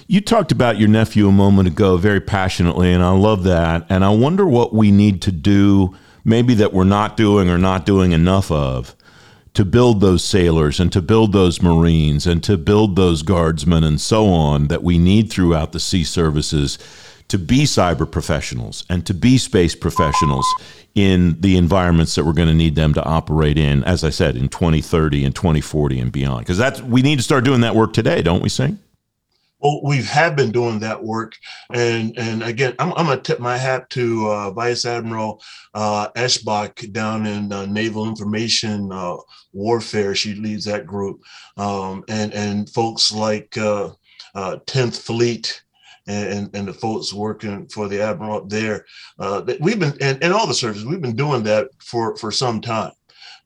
You 0.06 0.20
talked 0.20 0.52
about 0.52 0.78
your 0.78 0.88
nephew 0.88 1.28
a 1.28 1.32
moment 1.32 1.68
ago 1.68 1.96
very 1.96 2.20
passionately, 2.20 2.92
and 2.92 3.02
I 3.02 3.10
love 3.10 3.44
that. 3.44 3.86
And 3.88 4.04
I 4.04 4.10
wonder 4.10 4.46
what 4.46 4.74
we 4.74 4.90
need 4.90 5.22
to 5.22 5.32
do, 5.32 5.94
maybe 6.24 6.54
that 6.54 6.72
we're 6.72 6.84
not 6.84 7.16
doing 7.16 7.48
or 7.48 7.58
not 7.58 7.86
doing 7.86 8.12
enough 8.12 8.50
of, 8.50 8.96
to 9.54 9.64
build 9.64 10.00
those 10.00 10.24
sailors 10.24 10.80
and 10.80 10.92
to 10.92 11.02
build 11.02 11.32
those 11.32 11.62
Marines 11.62 12.26
and 12.26 12.42
to 12.44 12.56
build 12.56 12.96
those 12.96 13.22
guardsmen 13.22 13.84
and 13.84 14.00
so 14.00 14.26
on 14.26 14.68
that 14.68 14.82
we 14.82 14.98
need 14.98 15.30
throughout 15.30 15.72
the 15.72 15.80
sea 15.80 16.04
services 16.04 16.78
to 17.28 17.38
be 17.38 17.64
cyber 17.64 18.10
professionals 18.10 18.84
and 18.88 19.06
to 19.06 19.14
be 19.14 19.38
space 19.38 19.74
professionals 19.74 20.46
in 20.94 21.40
the 21.40 21.56
environments 21.56 22.14
that 22.14 22.24
we're 22.24 22.32
going 22.32 22.48
to 22.48 22.54
need 22.54 22.74
them 22.74 22.94
to 22.94 23.04
operate 23.04 23.58
in, 23.58 23.84
as 23.84 24.02
I 24.02 24.10
said, 24.10 24.36
in 24.36 24.48
2030 24.48 25.24
and 25.24 25.34
2040 25.34 26.00
and 26.00 26.12
beyond. 26.12 26.40
Because 26.40 26.58
that's 26.58 26.80
we 26.80 27.02
need 27.02 27.16
to 27.16 27.22
start 27.22 27.44
doing 27.44 27.60
that 27.60 27.74
work 27.74 27.92
today, 27.92 28.22
don't 28.22 28.42
we, 28.42 28.48
Sink? 28.48 28.78
Well, 29.60 29.80
we 29.82 30.02
have 30.02 30.36
been 30.36 30.52
doing 30.52 30.80
that 30.80 31.02
work, 31.02 31.34
and 31.72 32.16
and 32.18 32.42
again, 32.42 32.74
I'm, 32.78 32.92
I'm 32.92 33.06
gonna 33.06 33.20
tip 33.20 33.40
my 33.40 33.56
hat 33.56 33.88
to 33.90 34.28
uh, 34.30 34.50
Vice 34.50 34.84
Admiral 34.84 35.42
uh, 35.72 36.08
Aeschbach 36.14 36.92
down 36.92 37.24
in 37.26 37.50
uh, 37.50 37.64
Naval 37.64 38.06
Information 38.06 38.92
uh, 38.92 39.16
Warfare. 39.52 40.14
She 40.14 40.34
leads 40.34 40.66
that 40.66 40.86
group, 40.86 41.22
um, 41.56 42.04
and 42.08 42.34
and 42.34 42.68
folks 42.68 43.10
like 43.10 43.50
10th 43.50 43.96
uh, 44.34 44.54
uh, 44.78 44.90
Fleet 44.90 45.62
and, 46.06 46.50
and 46.54 46.68
the 46.68 46.72
folks 46.72 47.12
working 47.12 47.66
for 47.68 47.88
the 47.88 48.00
admiral 48.00 48.38
up 48.38 48.48
there. 48.48 48.84
Uh, 49.18 49.42
we've 49.60 49.80
been 49.80 49.94
and, 50.00 50.22
and 50.22 50.32
all 50.32 50.46
the 50.46 50.54
services 50.54 50.84
we've 50.84 51.00
been 51.00 51.16
doing 51.16 51.42
that 51.44 51.68
for 51.78 52.16
for 52.16 52.30
some 52.30 52.60
time. 52.60 52.92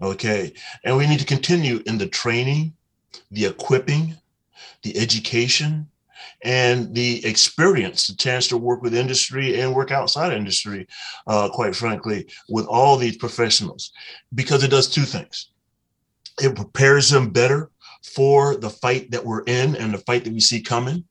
Okay, 0.03 0.53
and 0.85 0.97
we 0.97 1.07
need 1.07 1.21
to 1.21 1.27
continue 1.27 1.83
in 1.87 1.99
the 1.99 2.07
training, 2.07 2.73
the 3.31 3.45
equipping, 3.47 4.17
the 4.83 4.97
education, 4.97 5.87
and 6.43 6.95
the 6.95 7.25
experience, 7.27 8.07
the 8.07 8.15
chance 8.15 8.49
to 8.49 8.57
work 8.57 8.83
with 8.83 8.95
industry 8.95 9.61
and 9.61 9.75
work 9.75 9.91
outside 9.91 10.33
industry, 10.33 10.87
uh, 11.27 11.49
quite 11.51 11.77
frankly, 11.77 12.27
with 12.49 12.67
all 12.67 12.97
these 12.97 13.17
professionals, 13.17 13.93
because 14.35 14.65
it 14.65 14.71
does 14.71 14.89
two 14.89 15.03
things. 15.03 15.51
It 16.41 16.57
prepares 16.57 17.11
them 17.11 17.31
better 17.31 17.71
for 18.03 18.57
the 18.57 18.71
fight 18.71 19.11
that 19.11 19.25
we're 19.25 19.43
in 19.43 19.77
and 19.77 19.93
the 19.93 19.99
fight 19.99 20.25
that 20.25 20.33
we 20.33 20.41
see 20.41 20.63
coming. 20.63 21.05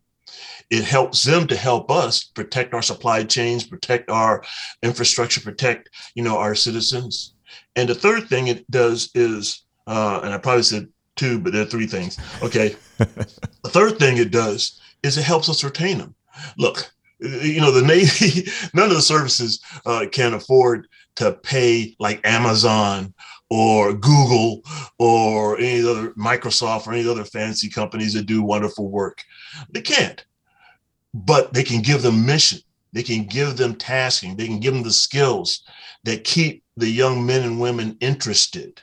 It 0.70 0.84
helps 0.84 1.24
them 1.24 1.48
to 1.48 1.56
help 1.56 1.90
us 1.90 2.24
protect 2.24 2.74
our 2.74 2.82
supply 2.82 3.24
chains, 3.24 3.64
protect 3.64 4.10
our 4.10 4.44
infrastructure, 4.84 5.42
protect 5.42 5.90
you 6.16 6.24
know 6.24 6.38
our 6.38 6.56
citizens. 6.56 7.34
And 7.76 7.90
the 7.90 7.96
third 7.96 8.28
thing 8.28 8.48
it 8.48 8.70
does 8.70 9.10
is, 9.16 9.64
uh, 9.88 10.22
and 10.24 10.34
I 10.34 10.38
probably 10.38 10.64
said 10.64 10.88
two, 11.16 11.40
but 11.40 11.54
there 11.54 11.64
are 11.64 11.66
three 11.66 11.88
things. 11.88 12.18
Okay, 12.42 12.76
the 12.98 13.70
third 13.70 13.98
thing 13.98 14.18
it 14.18 14.32
does 14.32 14.80
is 15.04 15.18
it 15.18 15.24
helps 15.24 15.50
us 15.50 15.64
retain 15.64 15.98
them. 15.98 16.16
Look, 16.58 16.92
you 17.20 17.60
know 17.62 17.72
the 17.72 17.86
Navy, 17.86 18.50
none 18.74 18.90
of 18.90 18.96
the 18.96 19.02
services 19.02 19.60
uh, 19.86 20.06
can 20.12 20.34
afford 20.34 20.88
to 21.16 21.34
pay 21.34 21.96
like 22.00 22.26
Amazon 22.26 23.14
or 23.50 23.94
Google 23.94 24.62
or 24.98 25.58
any 25.58 25.84
other 25.88 26.12
Microsoft 26.12 26.88
or 26.88 26.94
any 26.94 27.08
other 27.08 27.26
fancy 27.26 27.70
companies 27.70 28.14
that 28.14 28.26
do 28.26 28.42
wonderful 28.42 28.90
work. 28.90 29.24
They 29.72 29.82
can't, 29.82 30.24
but 31.14 31.54
they 31.54 31.64
can 31.64 31.82
give 31.82 32.02
them 32.02 32.26
mission. 32.26 32.60
They 32.94 33.04
can 33.04 33.26
give 33.26 33.58
them 33.58 33.76
tasking. 33.76 34.36
They 34.36 34.48
can 34.48 34.60
give 34.60 34.74
them 34.74 34.84
the 34.84 34.92
skills 34.92 35.64
that 36.04 36.24
keep 36.24 36.64
the 36.78 36.90
young 36.90 37.26
men 37.26 37.44
and 37.44 37.60
women 37.60 37.98
interested 38.00 38.82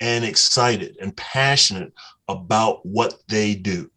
and 0.00 0.24
excited 0.24 0.96
and 1.00 1.16
passionate 1.16 1.92
about 2.28 2.84
what 2.84 3.22
they 3.28 3.54
do. 3.54 3.90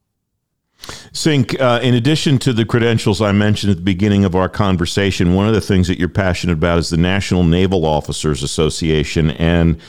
Sink, 1.12 1.60
uh, 1.60 1.80
in 1.84 1.94
addition 1.94 2.38
to 2.40 2.54
the 2.54 2.66
credentials 2.66 3.22
I 3.22 3.32
mentioned 3.32 3.72
at 3.72 3.78
the 3.78 3.84
beginning 3.84 4.26
of 4.26 4.36
our 4.36 4.50
conversation, 4.50 5.36
one 5.36 5.48
of 5.48 5.54
the 5.54 5.62
things 5.62 5.88
that 5.88 6.00
you're 6.00 6.10
passionate 6.10 6.54
about 6.54 6.80
is 6.80 6.90
the 6.90 6.98
National 6.98 7.44
Naval 7.44 7.86
Officers 7.86 8.44
Association. 8.44 9.32
And 9.32 9.80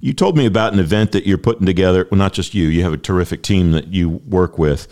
you 0.00 0.12
told 0.12 0.36
me 0.36 0.46
about 0.46 0.72
an 0.72 0.78
event 0.78 1.12
that 1.12 1.26
you're 1.26 1.38
putting 1.38 1.66
together. 1.66 2.08
Well, 2.10 2.18
not 2.18 2.32
just 2.32 2.54
you, 2.54 2.68
you 2.68 2.82
have 2.82 2.92
a 2.92 2.98
terrific 2.98 3.42
team 3.42 3.72
that 3.72 3.88
you 3.88 4.08
work 4.08 4.58
with. 4.58 4.88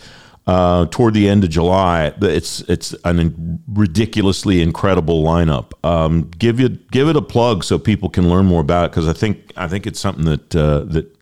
Uh, 0.47 0.87
toward 0.89 1.13
the 1.13 1.29
end 1.29 1.43
of 1.43 1.49
July, 1.51 2.11
it's 2.21 2.61
it's 2.61 2.95
an 3.05 3.61
ridiculously 3.67 4.63
incredible 4.63 5.23
lineup. 5.23 5.73
Um, 5.83 6.31
give 6.39 6.59
you 6.59 6.69
give 6.69 7.07
it 7.07 7.15
a 7.15 7.21
plug 7.21 7.63
so 7.63 7.77
people 7.77 8.09
can 8.09 8.29
learn 8.29 8.47
more 8.47 8.61
about 8.61 8.85
it 8.85 8.91
because 8.91 9.07
I 9.07 9.13
think 9.13 9.53
I 9.55 9.67
think 9.67 9.85
it's 9.85 9.99
something 9.99 10.25
that 10.25 10.55
uh, 10.55 10.85
that 10.85 11.15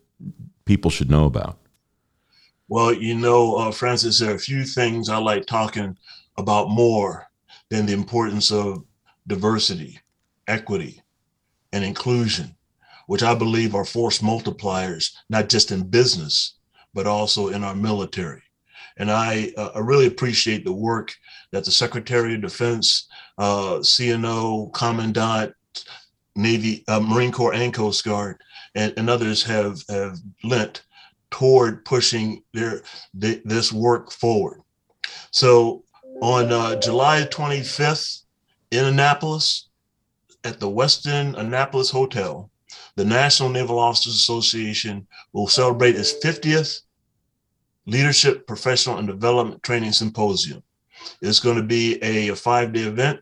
people 0.64 0.90
should 0.90 1.10
know 1.10 1.26
about. 1.26 1.58
Well, 2.68 2.92
you 2.92 3.14
know, 3.14 3.56
uh, 3.56 3.70
Francis, 3.70 4.18
there 4.20 4.32
are 4.32 4.34
a 4.34 4.38
few 4.38 4.64
things 4.64 5.08
I 5.08 5.16
like 5.16 5.46
talking 5.46 5.96
about 6.36 6.68
more 6.68 7.26
than 7.70 7.86
the 7.86 7.94
importance 7.94 8.52
of 8.52 8.84
diversity, 9.26 9.98
equity, 10.46 11.02
and 11.72 11.82
inclusion, 11.82 12.54
which 13.06 13.22
I 13.22 13.34
believe 13.34 13.74
are 13.74 13.86
force 13.86 14.18
multipliers, 14.18 15.12
not 15.30 15.48
just 15.48 15.72
in 15.72 15.88
business, 15.88 16.58
but 16.92 17.06
also 17.06 17.48
in 17.48 17.64
our 17.64 17.74
military. 17.74 18.42
And 18.98 19.10
I, 19.10 19.52
uh, 19.56 19.70
I 19.74 19.78
really 19.78 20.06
appreciate 20.06 20.64
the 20.64 20.72
work 20.72 21.14
that 21.52 21.64
the 21.64 21.70
Secretary 21.70 22.34
of 22.34 22.42
Defense, 22.42 23.08
uh, 23.38 23.78
CNO, 23.78 24.72
Commandant, 24.74 25.54
Navy, 26.36 26.84
uh, 26.86 27.00
Marine 27.00 27.32
Corps, 27.32 27.54
and 27.54 27.72
Coast 27.72 28.04
Guard, 28.04 28.36
and, 28.74 28.92
and 28.98 29.08
others 29.08 29.42
have, 29.44 29.82
have 29.88 30.18
lent 30.44 30.82
toward 31.30 31.84
pushing 31.84 32.42
their 32.52 32.82
this 33.14 33.72
work 33.72 34.10
forward. 34.10 34.60
So 35.30 35.84
on 36.20 36.52
uh, 36.52 36.76
July 36.80 37.26
25th 37.30 38.22
in 38.70 38.84
Annapolis, 38.84 39.68
at 40.44 40.60
the 40.60 40.68
Westin 40.68 41.38
Annapolis 41.38 41.90
Hotel, 41.90 42.50
the 42.96 43.04
National 43.04 43.48
Naval 43.48 43.78
Officers 43.78 44.14
Association 44.14 45.06
will 45.32 45.48
celebrate 45.48 45.96
its 45.96 46.14
50th 46.24 46.80
Leadership, 47.86 48.46
Professional, 48.46 48.98
and 48.98 49.08
Development 49.08 49.62
Training 49.62 49.92
Symposium. 49.92 50.62
It's 51.22 51.40
going 51.40 51.56
to 51.56 51.62
be 51.62 51.98
a, 52.02 52.28
a 52.28 52.36
five 52.36 52.72
day 52.72 52.82
event 52.82 53.20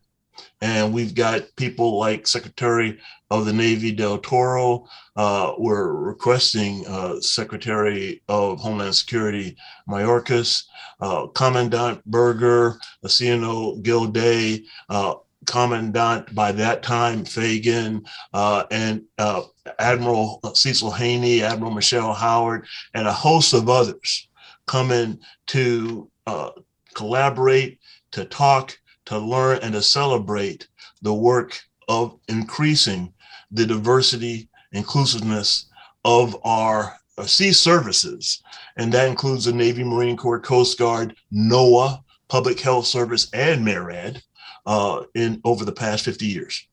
and 0.61 0.93
we've 0.93 1.15
got 1.15 1.43
people 1.57 1.99
like 1.99 2.27
Secretary 2.27 2.99
of 3.31 3.45
the 3.45 3.53
Navy 3.53 3.93
Del 3.93 4.19
Toro. 4.19 4.87
Uh, 5.17 5.53
we're 5.59 5.93
requesting 5.93 6.87
uh, 6.87 7.21
Secretary 7.21 8.23
of 8.29 8.61
Homeland 8.61 8.95
Security 8.95 9.57
Mayorkas, 9.89 10.65
uh, 11.01 11.27
Commandant 11.29 12.05
Berger, 12.07 12.79
the 13.03 13.09
CNO 13.09 13.83
Gilday, 13.83 14.65
uh, 14.89 15.15
Commandant 15.47 16.35
by 16.35 16.53
that 16.53 16.83
time 16.83 17.25
Fagan, 17.25 18.05
uh, 18.33 18.65
and 18.71 19.03
uh, 19.19 19.43
Admiral 19.79 20.41
Cecil 20.55 20.91
Haney, 20.91 21.43
Admiral 21.43 21.73
Michelle 21.73 22.15
Howard, 22.15 22.67
and 22.95 23.07
a 23.07 23.13
host 23.13 23.53
of 23.53 23.69
others 23.69 24.29
coming 24.67 25.19
to 25.47 26.11
collaborate, 26.95 27.79
to 28.11 28.25
talk, 28.25 28.77
to 29.07 29.19
learn 29.19 29.59
and 29.63 29.73
to 29.75 29.83
celebrate 29.83 30.69
the 31.03 31.15
work 31.15 31.59
of 31.89 32.19
increasing 32.29 33.13
the 33.51 33.67
diversity, 33.67 34.49
inclusiveness 34.73 35.67
of 36.05 36.37
our 36.45 36.97
sea 37.25 37.53
services. 37.53 38.43
And 38.77 38.93
that 38.93 39.09
includes 39.09 39.45
the 39.47 39.53
Navy, 39.53 39.85
Marine 39.85 40.17
Corps, 40.17 40.41
Coast 40.41 40.79
Guard, 40.79 41.17
NOAA, 41.33 42.03
Public 42.29 42.61
Health 42.61 42.87
Service, 42.87 43.29
and 43.33 43.65
MARAD 43.65 44.23
uh, 44.67 45.03
in 45.15 45.41
over 45.45 45.65
the 45.65 45.73
past 45.73 46.05
50 46.05 46.27
years. 46.27 46.67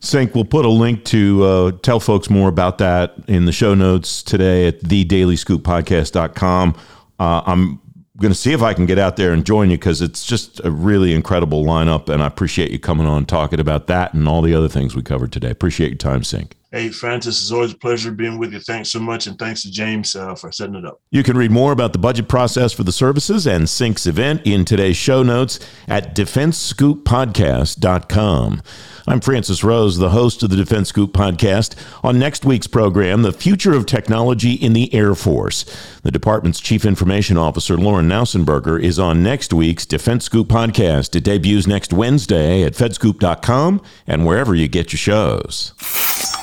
Sink, 0.00 0.34
we'll 0.34 0.44
put 0.44 0.66
a 0.66 0.70
link 0.70 1.04
to 1.06 1.42
uh, 1.42 1.70
tell 1.82 1.98
folks 1.98 2.28
more 2.28 2.48
about 2.48 2.78
that 2.78 3.14
in 3.28 3.46
the 3.46 3.52
show 3.52 3.74
notes 3.74 4.22
today 4.22 4.66
at 4.66 4.82
thedailyscooppodcast.com. 4.82 6.76
Uh, 7.18 7.42
I'm 7.46 7.80
going 8.18 8.32
to 8.32 8.38
see 8.38 8.52
if 8.52 8.62
I 8.62 8.74
can 8.74 8.86
get 8.86 8.98
out 8.98 9.16
there 9.16 9.32
and 9.32 9.44
join 9.44 9.70
you 9.70 9.76
because 9.76 10.00
it's 10.00 10.24
just 10.24 10.64
a 10.64 10.70
really 10.70 11.12
incredible 11.14 11.64
lineup. 11.64 12.08
And 12.08 12.22
I 12.22 12.26
appreciate 12.26 12.70
you 12.70 12.78
coming 12.78 13.06
on 13.06 13.26
talking 13.26 13.58
about 13.58 13.88
that 13.88 14.14
and 14.14 14.28
all 14.28 14.40
the 14.40 14.54
other 14.54 14.68
things 14.68 14.94
we 14.94 15.02
covered 15.02 15.32
today. 15.32 15.50
Appreciate 15.50 15.88
your 15.88 15.98
time, 15.98 16.22
Sink. 16.22 16.54
Hey, 16.70 16.90
Francis, 16.90 17.40
it's 17.40 17.50
always 17.52 17.72
a 17.72 17.76
pleasure 17.76 18.10
being 18.10 18.38
with 18.38 18.52
you. 18.52 18.58
Thanks 18.58 18.90
so 18.90 18.98
much. 18.98 19.28
And 19.28 19.38
thanks 19.38 19.62
to 19.62 19.70
James 19.70 20.16
uh, 20.16 20.34
for 20.34 20.50
setting 20.50 20.74
it 20.74 20.84
up. 20.84 21.00
You 21.10 21.22
can 21.22 21.36
read 21.36 21.52
more 21.52 21.70
about 21.70 21.92
the 21.92 22.00
budget 22.00 22.26
process 22.28 22.72
for 22.72 22.82
the 22.82 22.90
services 22.90 23.46
and 23.46 23.68
Sink's 23.68 24.06
event 24.06 24.42
in 24.44 24.64
today's 24.64 24.96
show 24.96 25.22
notes 25.22 25.60
at 25.86 26.16
defensescooppodcast.com. 26.16 28.62
I'm 29.06 29.20
Francis 29.20 29.62
Rose, 29.62 29.98
the 29.98 30.10
host 30.10 30.42
of 30.42 30.48
the 30.48 30.56
Defense 30.56 30.88
Scoop 30.88 31.12
podcast. 31.12 31.74
On 32.02 32.18
next 32.18 32.46
week's 32.46 32.66
program, 32.66 33.20
the 33.20 33.34
future 33.34 33.74
of 33.74 33.84
technology 33.84 34.54
in 34.54 34.72
the 34.72 34.92
Air 34.94 35.14
Force. 35.14 35.64
The 36.02 36.10
department's 36.10 36.58
Chief 36.58 36.86
Information 36.86 37.36
Officer, 37.36 37.76
Lauren 37.76 38.08
Knausenberger, 38.08 38.82
is 38.82 38.98
on 38.98 39.22
next 39.22 39.52
week's 39.52 39.84
Defense 39.84 40.24
Scoop 40.24 40.48
podcast. 40.48 41.14
It 41.14 41.24
debuts 41.24 41.66
next 41.66 41.92
Wednesday 41.92 42.62
at 42.62 42.72
fedscoop.com 42.72 43.82
and 44.06 44.24
wherever 44.24 44.54
you 44.54 44.68
get 44.68 44.94
your 44.94 44.98
shows. 44.98 46.33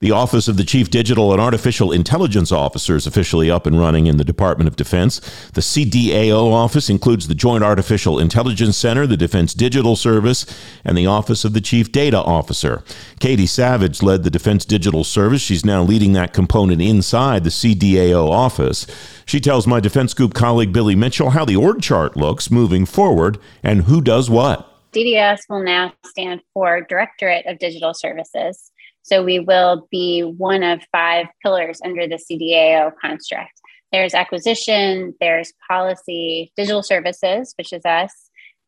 The 0.00 0.12
Office 0.12 0.46
of 0.46 0.56
the 0.56 0.64
Chief 0.64 0.90
Digital 0.90 1.32
and 1.32 1.40
Artificial 1.40 1.90
Intelligence 1.90 2.52
Officer 2.52 2.94
is 2.94 3.06
officially 3.06 3.50
up 3.50 3.66
and 3.66 3.80
running 3.80 4.06
in 4.06 4.16
the 4.16 4.24
Department 4.24 4.68
of 4.68 4.76
Defense. 4.76 5.18
The 5.54 5.60
CDAO 5.60 6.52
office 6.52 6.88
includes 6.88 7.26
the 7.26 7.34
Joint 7.34 7.64
Artificial 7.64 8.20
Intelligence 8.20 8.76
Center, 8.76 9.08
the 9.08 9.16
Defense 9.16 9.54
Digital 9.54 9.96
Service, 9.96 10.46
and 10.84 10.96
the 10.96 11.06
Office 11.06 11.44
of 11.44 11.52
the 11.52 11.60
Chief 11.60 11.90
Data 11.90 12.18
Officer. 12.18 12.84
Katie 13.18 13.46
Savage 13.46 14.00
led 14.00 14.22
the 14.22 14.30
Defense 14.30 14.64
Digital 14.64 15.02
Service. 15.02 15.42
She's 15.42 15.64
now 15.64 15.82
leading 15.82 16.12
that 16.12 16.32
component 16.32 16.80
inside 16.80 17.42
the 17.42 17.50
CDAO 17.50 18.30
office. 18.30 18.86
She 19.26 19.40
tells 19.40 19.66
my 19.66 19.80
Defense 19.80 20.12
Scoop 20.12 20.32
colleague 20.32 20.72
Billy 20.72 20.94
Mitchell 20.94 21.30
how 21.30 21.44
the 21.44 21.56
org 21.56 21.82
chart 21.82 22.16
looks 22.16 22.52
moving 22.52 22.86
forward 22.86 23.38
and 23.64 23.82
who 23.82 24.00
does 24.00 24.30
what. 24.30 24.64
DDS 24.92 25.40
will 25.48 25.62
now 25.62 25.92
stand 26.06 26.40
for 26.54 26.80
Directorate 26.88 27.46
of 27.46 27.58
Digital 27.58 27.92
Services. 27.92 28.70
So 29.08 29.24
we 29.24 29.40
will 29.40 29.88
be 29.90 30.20
one 30.20 30.62
of 30.62 30.82
five 30.92 31.26
pillars 31.42 31.80
under 31.82 32.06
the 32.06 32.16
CDAO 32.18 32.92
construct. 33.00 33.52
There's 33.90 34.12
acquisition, 34.12 35.14
there's 35.18 35.52
policy, 35.66 36.52
digital 36.56 36.82
services, 36.82 37.54
which 37.56 37.72
is 37.72 37.86
us, 37.86 38.12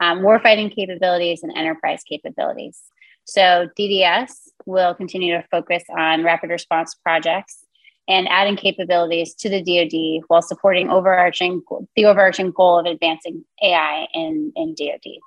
um, 0.00 0.20
warfighting 0.20 0.74
capabilities, 0.74 1.42
and 1.42 1.54
enterprise 1.54 2.02
capabilities. 2.08 2.80
So 3.24 3.68
DDS 3.78 4.32
will 4.64 4.94
continue 4.94 5.36
to 5.36 5.46
focus 5.50 5.82
on 5.94 6.24
rapid 6.24 6.48
response 6.48 6.94
projects 6.94 7.66
and 8.08 8.26
adding 8.28 8.56
capabilities 8.56 9.34
to 9.34 9.50
the 9.50 9.62
DoD 9.62 10.24
while 10.28 10.40
supporting 10.40 10.88
overarching 10.88 11.62
the 11.96 12.06
overarching 12.06 12.50
goal 12.50 12.78
of 12.78 12.86
advancing 12.86 13.44
AI 13.62 14.06
in, 14.14 14.52
in 14.56 14.74
DoD. 14.74 15.18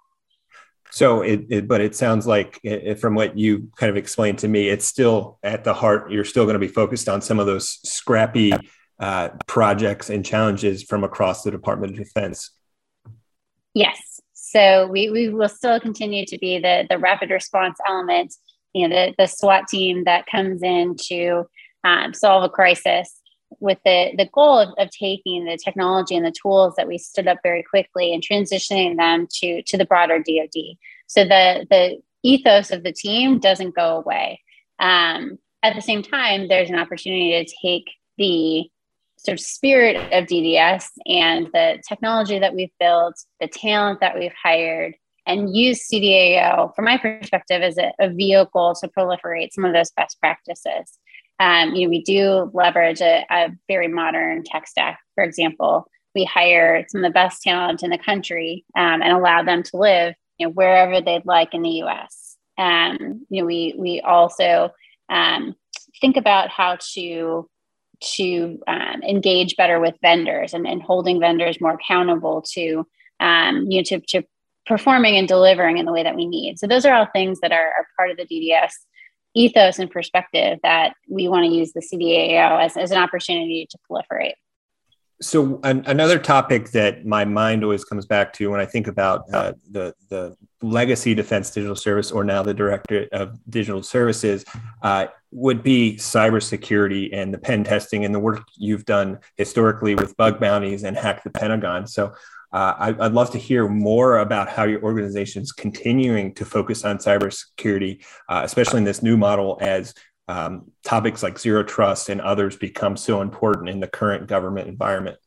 So 0.94 1.24
it, 1.24 1.48
it, 1.50 1.68
but 1.68 1.82
it 1.82 1.96
sounds 1.96 2.28
like 2.28 2.60
it, 2.62 3.00
from 3.00 3.16
what 3.16 3.36
you 3.36 3.72
kind 3.78 3.90
of 3.90 3.98
explained 3.98 4.38
to 4.40 4.48
me, 4.48 4.70
it's 4.70 4.86
still 4.86 5.40
at 5.42 5.64
the 5.64 5.74
heart. 5.74 6.12
You're 6.12 6.24
still 6.24 6.44
going 6.44 6.54
to 6.54 6.60
be 6.60 6.68
focused 6.68 7.10
on 7.10 7.20
some 7.20 7.40
of 7.40 7.48
those 7.48 7.80
scrappy 7.84 8.54
uh, 9.00 9.30
projects 9.48 10.12
and 10.12 10.24
challenges 10.24 10.84
from 10.84 11.04
across 11.04 11.42
the 11.42 11.50
Department 11.50 11.94
of 11.94 11.98
Defense? 11.98 12.52
Yes. 13.74 14.22
So 14.34 14.86
we, 14.86 15.10
we 15.10 15.30
will 15.30 15.50
still 15.50 15.80
continue 15.80 16.28
to 16.28 16.38
be 16.38 16.60
the, 16.60 16.86
the 16.88 17.00
rapid 17.00 17.32
response 17.32 17.80
element, 17.90 18.36
you 18.74 18.88
know, 18.88 18.96
the, 18.96 19.16
the 19.18 19.26
SWAT 19.26 19.68
team 19.68 20.04
that 20.04 20.28
comes 20.28 20.62
in 20.62 20.96
to 21.08 21.46
um, 21.84 22.14
solve 22.14 22.44
a 22.44 22.50
crisis 22.50 23.20
with 23.60 23.80
the, 23.86 24.14
the 24.18 24.30
goal 24.34 24.60
of, 24.60 24.70
of 24.78 24.90
taking 24.92 25.46
the 25.46 25.58
technology 25.58 26.16
and 26.16 26.26
the 26.26 26.32
tools 26.42 26.76
that 26.76 26.88
we 26.88 26.98
stood 26.98 27.28
up 27.28 27.38
very 27.44 27.64
quickly 27.64 28.14
and 28.14 28.24
transitioning 28.24 28.98
them 28.98 29.28
to, 29.40 29.62
to 29.64 29.78
the 29.78 29.86
broader 29.86 30.18
DoD. 30.18 30.78
So 31.08 31.24
the, 31.24 31.66
the 31.70 32.02
ethos 32.24 32.72
of 32.72 32.84
the 32.84 32.94
team 32.94 33.40
doesn't 33.40 33.76
go 33.76 33.98
away. 33.98 34.42
Um, 34.80 35.38
at 35.62 35.76
the 35.76 35.82
same 35.82 36.04
time, 36.04 36.48
there's 36.48 36.70
an 36.70 36.80
opportunity 36.80 37.44
to 37.44 37.56
take 37.62 37.90
the 38.18 38.70
sort 39.18 39.40
of 39.40 39.40
spirit 39.40 39.96
of 40.12 40.26
DDS 40.26 40.86
and 41.06 41.48
the 41.54 41.82
technology 41.88 42.40
that 42.40 42.54
we've 42.54 42.74
built, 42.80 43.16
the 43.40 43.48
talent 43.48 44.02
that 44.02 44.18
we've 44.18 44.34
hired, 44.42 44.96
and 45.26 45.56
use 45.56 45.88
CDAO, 45.88 46.76
from 46.76 46.86
my 46.86 46.98
perspective, 46.98 47.62
as 47.62 47.78
a, 47.78 47.94
a 48.00 48.10
vehicle 48.10 48.76
to 48.82 48.90
proliferate 48.90 49.54
some 49.54 49.64
of 49.64 49.74
those 49.74 49.92
best 49.92 50.20
practices. 50.20 51.00
Um, 51.40 51.76
you 51.76 51.88
know, 51.88 51.90
we 51.90 52.04
do 52.04 52.52
leverage 52.54 53.02
a, 53.02 53.26
a, 53.30 53.50
very 53.68 53.88
modern 53.88 54.44
tech 54.44 54.68
stack. 54.68 55.00
For 55.16 55.24
example, 55.24 55.88
we 56.16 56.26
hire 56.26 56.86
some 56.90 57.04
of 57.04 57.10
the 57.10 57.14
best 57.14 57.42
talent 57.42 57.84
in 57.84 57.90
the 57.90 57.98
country 57.98 58.66
um, 58.78 59.02
and 59.02 59.12
allow 59.12 59.44
them 59.44 59.64
to 59.64 59.78
live, 59.78 60.14
you 60.38 60.46
know, 60.46 60.54
wherever 60.54 61.02
they'd 61.02 61.26
like 61.26 61.54
in 61.54 61.64
the 61.64 61.70
U.S. 61.70 62.38
Um, 62.58 63.26
you 63.30 63.42
know, 63.42 63.46
we 63.46 63.74
we 63.78 64.02
also 64.02 64.70
um, 65.10 65.56
think 66.00 66.18
about 66.18 66.50
how 66.50 66.78
to 66.94 67.50
to 68.16 68.60
um, 68.68 69.02
engage 69.02 69.56
better 69.56 69.80
with 69.80 69.96
vendors 70.02 70.54
and, 70.54 70.68
and 70.68 70.82
holding 70.82 71.20
vendors 71.20 71.62
more 71.62 71.74
accountable 71.74 72.42
to 72.54 72.86
um, 73.20 73.66
you 73.70 73.80
know 73.80 73.84
to, 73.84 74.00
to 74.02 74.24
performing 74.66 75.18
and 75.18 75.28
delivering 75.28 75.78
in 75.78 75.86
the 75.86 75.92
way 75.92 76.04
that 76.04 76.16
we 76.16 76.26
need. 76.26 76.58
So 76.60 76.68
those 76.68 76.86
are 76.86 76.94
all 76.94 77.08
things 77.12 77.40
that 77.42 77.52
are, 77.52 77.68
are 77.68 77.88
part 77.98 78.12
of 78.12 78.18
the 78.18 78.26
DDS 78.26 78.72
ethos 79.36 79.80
and 79.80 79.90
perspective 79.90 80.60
that 80.64 80.94
we 81.10 81.28
want 81.28 81.46
to 81.46 81.52
use 81.52 81.74
the 81.74 81.82
CDAO 81.82 82.64
as, 82.64 82.78
as 82.78 82.92
an 82.92 82.98
opportunity 82.98 83.68
to 83.70 83.78
proliferate. 83.90 84.34
So 85.22 85.60
an, 85.64 85.84
another 85.86 86.20
topic 86.20 86.72
that 86.72 87.06
my 87.06 87.24
mind 87.24 87.64
always 87.64 87.86
comes 87.86 88.06
back 88.06 88.34
to 88.34 88.52
when 88.52 88.60
I 88.60 88.66
think 88.66 88.88
about 88.88 89.24
uh, 89.34 89.54
the 89.72 89.94
the 90.10 90.36
legacy 90.62 91.14
Defense 91.14 91.52
Digital 91.52 91.76
Service, 91.76 92.12
or 92.12 92.24
now 92.24 92.44
the 92.44 92.54
Director 92.54 93.08
of 93.12 93.40
Digital 93.50 93.84
Services, 93.84 94.44
uh, 94.82 95.08
would 95.32 95.64
be 95.64 95.96
cybersecurity 95.96 97.10
and 97.14 97.34
the 97.34 97.38
pen 97.38 97.64
testing 97.64 98.06
and 98.06 98.14
the 98.14 98.20
work 98.20 98.44
you've 98.56 98.86
done 98.86 99.20
historically 99.38 99.96
with 99.96 100.16
bug 100.18 100.40
bounties 100.40 100.84
and 100.84 100.98
hack 100.98 101.24
the 101.24 101.30
Pentagon. 101.30 101.88
So 101.88 102.14
uh, 102.54 102.76
I, 102.78 102.92
would 102.92 103.14
love 103.14 103.32
to 103.32 103.40
hear 103.40 103.68
more 103.68 104.20
about 104.20 104.48
how 104.48 104.64
your 104.64 104.82
organization 104.84 105.42
is 105.42 105.52
continuing 105.52 106.36
to 106.36 106.46
focus 106.46 106.86
on 106.86 107.00
cybersecurity, 107.00 108.06
uh, 108.30 108.42
especially 108.44 108.78
in 108.78 108.84
this 108.84 109.02
new 109.02 109.18
model 109.18 109.58
as 109.60 109.96
um, 110.28 110.72
topics 110.84 111.24
like 111.24 111.40
zero 111.40 111.64
trust 111.64 112.10
and 112.10 112.22
others 112.22 112.56
become 112.56 112.96
so 112.96 113.22
important 113.22 113.70
in 113.70 113.80
the 113.80 113.88
current 113.88 114.28
government 114.28 114.68
environment. 114.68 115.18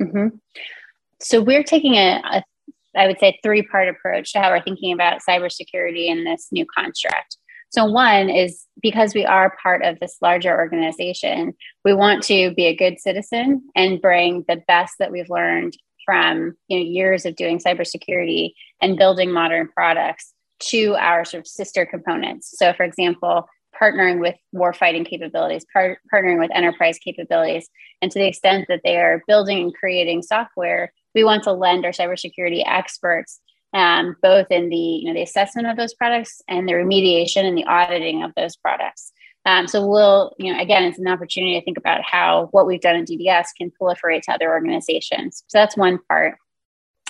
Mm-hmm. 0.00 0.36
So 1.20 1.42
we're 1.42 1.64
taking 1.64 1.94
a, 1.94 2.22
a, 2.24 2.42
I 2.96 3.08
would 3.08 3.18
say, 3.18 3.38
three 3.42 3.62
part 3.62 3.88
approach 3.88 4.32
to 4.32 4.38
how 4.38 4.50
we're 4.50 4.62
thinking 4.62 4.92
about 4.92 5.20
cybersecurity 5.28 6.06
in 6.06 6.22
this 6.22 6.48
new 6.52 6.64
construct. 6.72 7.36
So, 7.70 7.84
one 7.84 8.30
is 8.30 8.64
because 8.80 9.12
we 9.12 9.26
are 9.26 9.54
part 9.62 9.84
of 9.84 10.00
this 10.00 10.16
larger 10.22 10.56
organization, 10.56 11.52
we 11.84 11.92
want 11.92 12.22
to 12.24 12.54
be 12.54 12.64
a 12.64 12.74
good 12.74 12.98
citizen 12.98 13.68
and 13.76 14.00
bring 14.00 14.44
the 14.48 14.62
best 14.66 14.94
that 15.00 15.12
we've 15.12 15.28
learned 15.28 15.76
from 16.08 16.56
you 16.68 16.78
know, 16.78 16.84
years 16.86 17.26
of 17.26 17.36
doing 17.36 17.58
cybersecurity 17.58 18.54
and 18.80 18.96
building 18.96 19.30
modern 19.30 19.68
products 19.68 20.32
to 20.58 20.94
our 20.94 21.26
sort 21.26 21.42
of 21.42 21.46
sister 21.46 21.84
components. 21.84 22.54
So, 22.56 22.72
for 22.72 22.84
example, 22.84 23.46
partnering 23.78 24.18
with 24.18 24.34
warfighting 24.54 25.04
capabilities, 25.04 25.66
par- 25.70 25.98
partnering 26.10 26.38
with 26.38 26.50
enterprise 26.54 26.98
capabilities, 26.98 27.68
and 28.00 28.10
to 28.10 28.18
the 28.18 28.26
extent 28.26 28.64
that 28.68 28.80
they 28.84 28.96
are 28.96 29.22
building 29.28 29.58
and 29.58 29.74
creating 29.74 30.22
software, 30.22 30.94
we 31.14 31.24
want 31.24 31.44
to 31.44 31.52
lend 31.52 31.84
our 31.84 31.92
cybersecurity 31.92 32.62
experts 32.66 33.38
um, 33.74 34.16
both 34.22 34.46
in 34.50 34.70
the 34.70 34.76
you 34.76 35.08
know 35.08 35.14
the 35.14 35.22
assessment 35.22 35.68
of 35.68 35.76
those 35.76 35.92
products 35.92 36.40
and 36.48 36.66
the 36.66 36.72
remediation 36.72 37.44
and 37.44 37.56
the 37.56 37.66
auditing 37.66 38.22
of 38.22 38.32
those 38.34 38.56
products. 38.56 39.12
Um, 39.48 39.66
so 39.66 39.86
we'll, 39.86 40.34
you 40.38 40.52
know, 40.52 40.60
again, 40.60 40.84
it's 40.84 40.98
an 40.98 41.08
opportunity 41.08 41.58
to 41.58 41.64
think 41.64 41.78
about 41.78 42.02
how 42.02 42.48
what 42.50 42.66
we've 42.66 42.82
done 42.82 42.96
in 42.96 43.06
DDS 43.06 43.46
can 43.56 43.72
proliferate 43.80 44.20
to 44.22 44.32
other 44.32 44.50
organizations. 44.50 45.42
So 45.46 45.56
that's 45.56 45.74
one 45.74 45.98
part. 46.06 46.36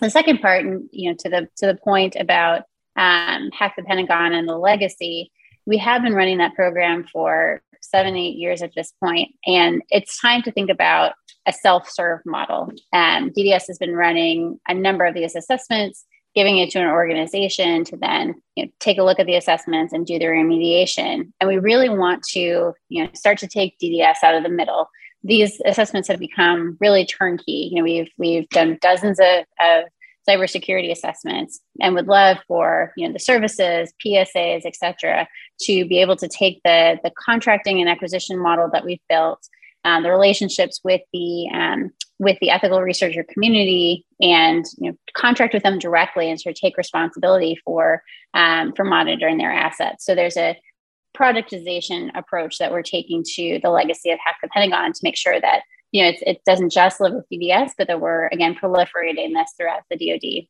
The 0.00 0.08
second 0.08 0.40
part, 0.40 0.64
and 0.64 0.88
you 0.92 1.10
know, 1.10 1.16
to 1.18 1.28
the 1.28 1.48
to 1.56 1.66
the 1.66 1.74
point 1.74 2.14
about 2.14 2.60
um, 2.94 3.50
hack 3.50 3.74
the 3.76 3.82
Pentagon 3.82 4.34
and 4.34 4.48
the 4.48 4.56
legacy, 4.56 5.32
we 5.66 5.78
have 5.78 6.02
been 6.02 6.14
running 6.14 6.38
that 6.38 6.54
program 6.54 7.04
for 7.12 7.60
seven, 7.80 8.16
eight 8.16 8.36
years 8.36 8.62
at 8.62 8.72
this 8.76 8.92
point, 9.02 9.34
and 9.44 9.82
it's 9.90 10.20
time 10.20 10.42
to 10.42 10.52
think 10.52 10.70
about 10.70 11.14
a 11.44 11.52
self-serve 11.52 12.20
model. 12.24 12.70
Um, 12.92 13.30
DDS 13.30 13.66
has 13.66 13.78
been 13.78 13.96
running 13.96 14.60
a 14.68 14.74
number 14.74 15.04
of 15.04 15.14
these 15.14 15.34
assessments 15.34 16.04
giving 16.38 16.58
it 16.58 16.70
to 16.70 16.78
an 16.78 16.86
organization 16.86 17.82
to 17.82 17.96
then 17.96 18.32
you 18.54 18.64
know, 18.64 18.70
take 18.78 18.96
a 18.96 19.02
look 19.02 19.18
at 19.18 19.26
the 19.26 19.34
assessments 19.34 19.92
and 19.92 20.06
do 20.06 20.20
the 20.20 20.26
remediation. 20.26 21.32
And 21.40 21.48
we 21.48 21.58
really 21.58 21.88
want 21.88 22.22
to 22.34 22.72
you 22.88 23.02
know, 23.02 23.10
start 23.12 23.38
to 23.38 23.48
take 23.48 23.76
DDS 23.82 24.22
out 24.22 24.36
of 24.36 24.44
the 24.44 24.48
middle. 24.48 24.88
These 25.24 25.60
assessments 25.66 26.06
have 26.06 26.20
become 26.20 26.76
really 26.80 27.04
turnkey. 27.04 27.70
You 27.72 27.78
know, 27.78 27.82
we've 27.82 28.08
we've 28.18 28.48
done 28.50 28.78
dozens 28.80 29.18
of, 29.18 29.46
of 29.60 29.86
cybersecurity 30.28 30.92
assessments 30.92 31.58
and 31.80 31.96
would 31.96 32.06
love 32.06 32.36
for 32.46 32.92
you 32.96 33.04
know 33.04 33.12
the 33.12 33.18
services 33.18 33.92
psas 34.04 34.62
et 34.64 34.76
cetera 34.76 35.26
to 35.58 35.88
be 35.88 36.00
able 36.00 36.16
to 36.16 36.28
take 36.28 36.60
the 36.64 36.98
the 37.02 37.10
contracting 37.18 37.80
and 37.80 37.88
acquisition 37.88 38.38
model 38.38 38.68
that 38.70 38.84
we've 38.84 39.00
built 39.08 39.48
um, 39.88 40.02
the 40.02 40.10
relationships 40.10 40.80
with 40.84 41.00
the 41.12 41.48
um, 41.52 41.90
with 42.18 42.36
the 42.40 42.50
ethical 42.50 42.82
researcher 42.82 43.24
community 43.32 44.04
and 44.20 44.64
you 44.78 44.90
know, 44.90 44.98
contract 45.14 45.54
with 45.54 45.62
them 45.62 45.78
directly 45.78 46.28
and 46.28 46.40
sort 46.40 46.56
of 46.56 46.60
take 46.60 46.76
responsibility 46.76 47.58
for 47.64 48.02
um, 48.34 48.72
for 48.74 48.84
monitoring 48.84 49.38
their 49.38 49.52
assets. 49.52 50.04
So 50.04 50.14
there's 50.14 50.36
a 50.36 50.58
productization 51.16 52.10
approach 52.16 52.58
that 52.58 52.70
we're 52.70 52.82
taking 52.82 53.24
to 53.34 53.60
the 53.62 53.70
legacy 53.70 54.10
of 54.10 54.18
Hack 54.24 54.36
the 54.42 54.48
Pentagon 54.48 54.92
to 54.92 55.00
make 55.02 55.16
sure 55.16 55.40
that 55.40 55.62
you 55.92 56.04
know 56.04 56.12
it 56.20 56.42
doesn't 56.44 56.70
just 56.70 57.00
live 57.00 57.14
with 57.14 57.26
DDS, 57.32 57.72
but 57.78 57.86
that 57.86 58.00
we're 58.00 58.26
again 58.28 58.54
proliferating 58.54 59.32
this 59.32 59.52
throughout 59.56 59.82
the 59.90 59.96
DoD. 59.96 60.46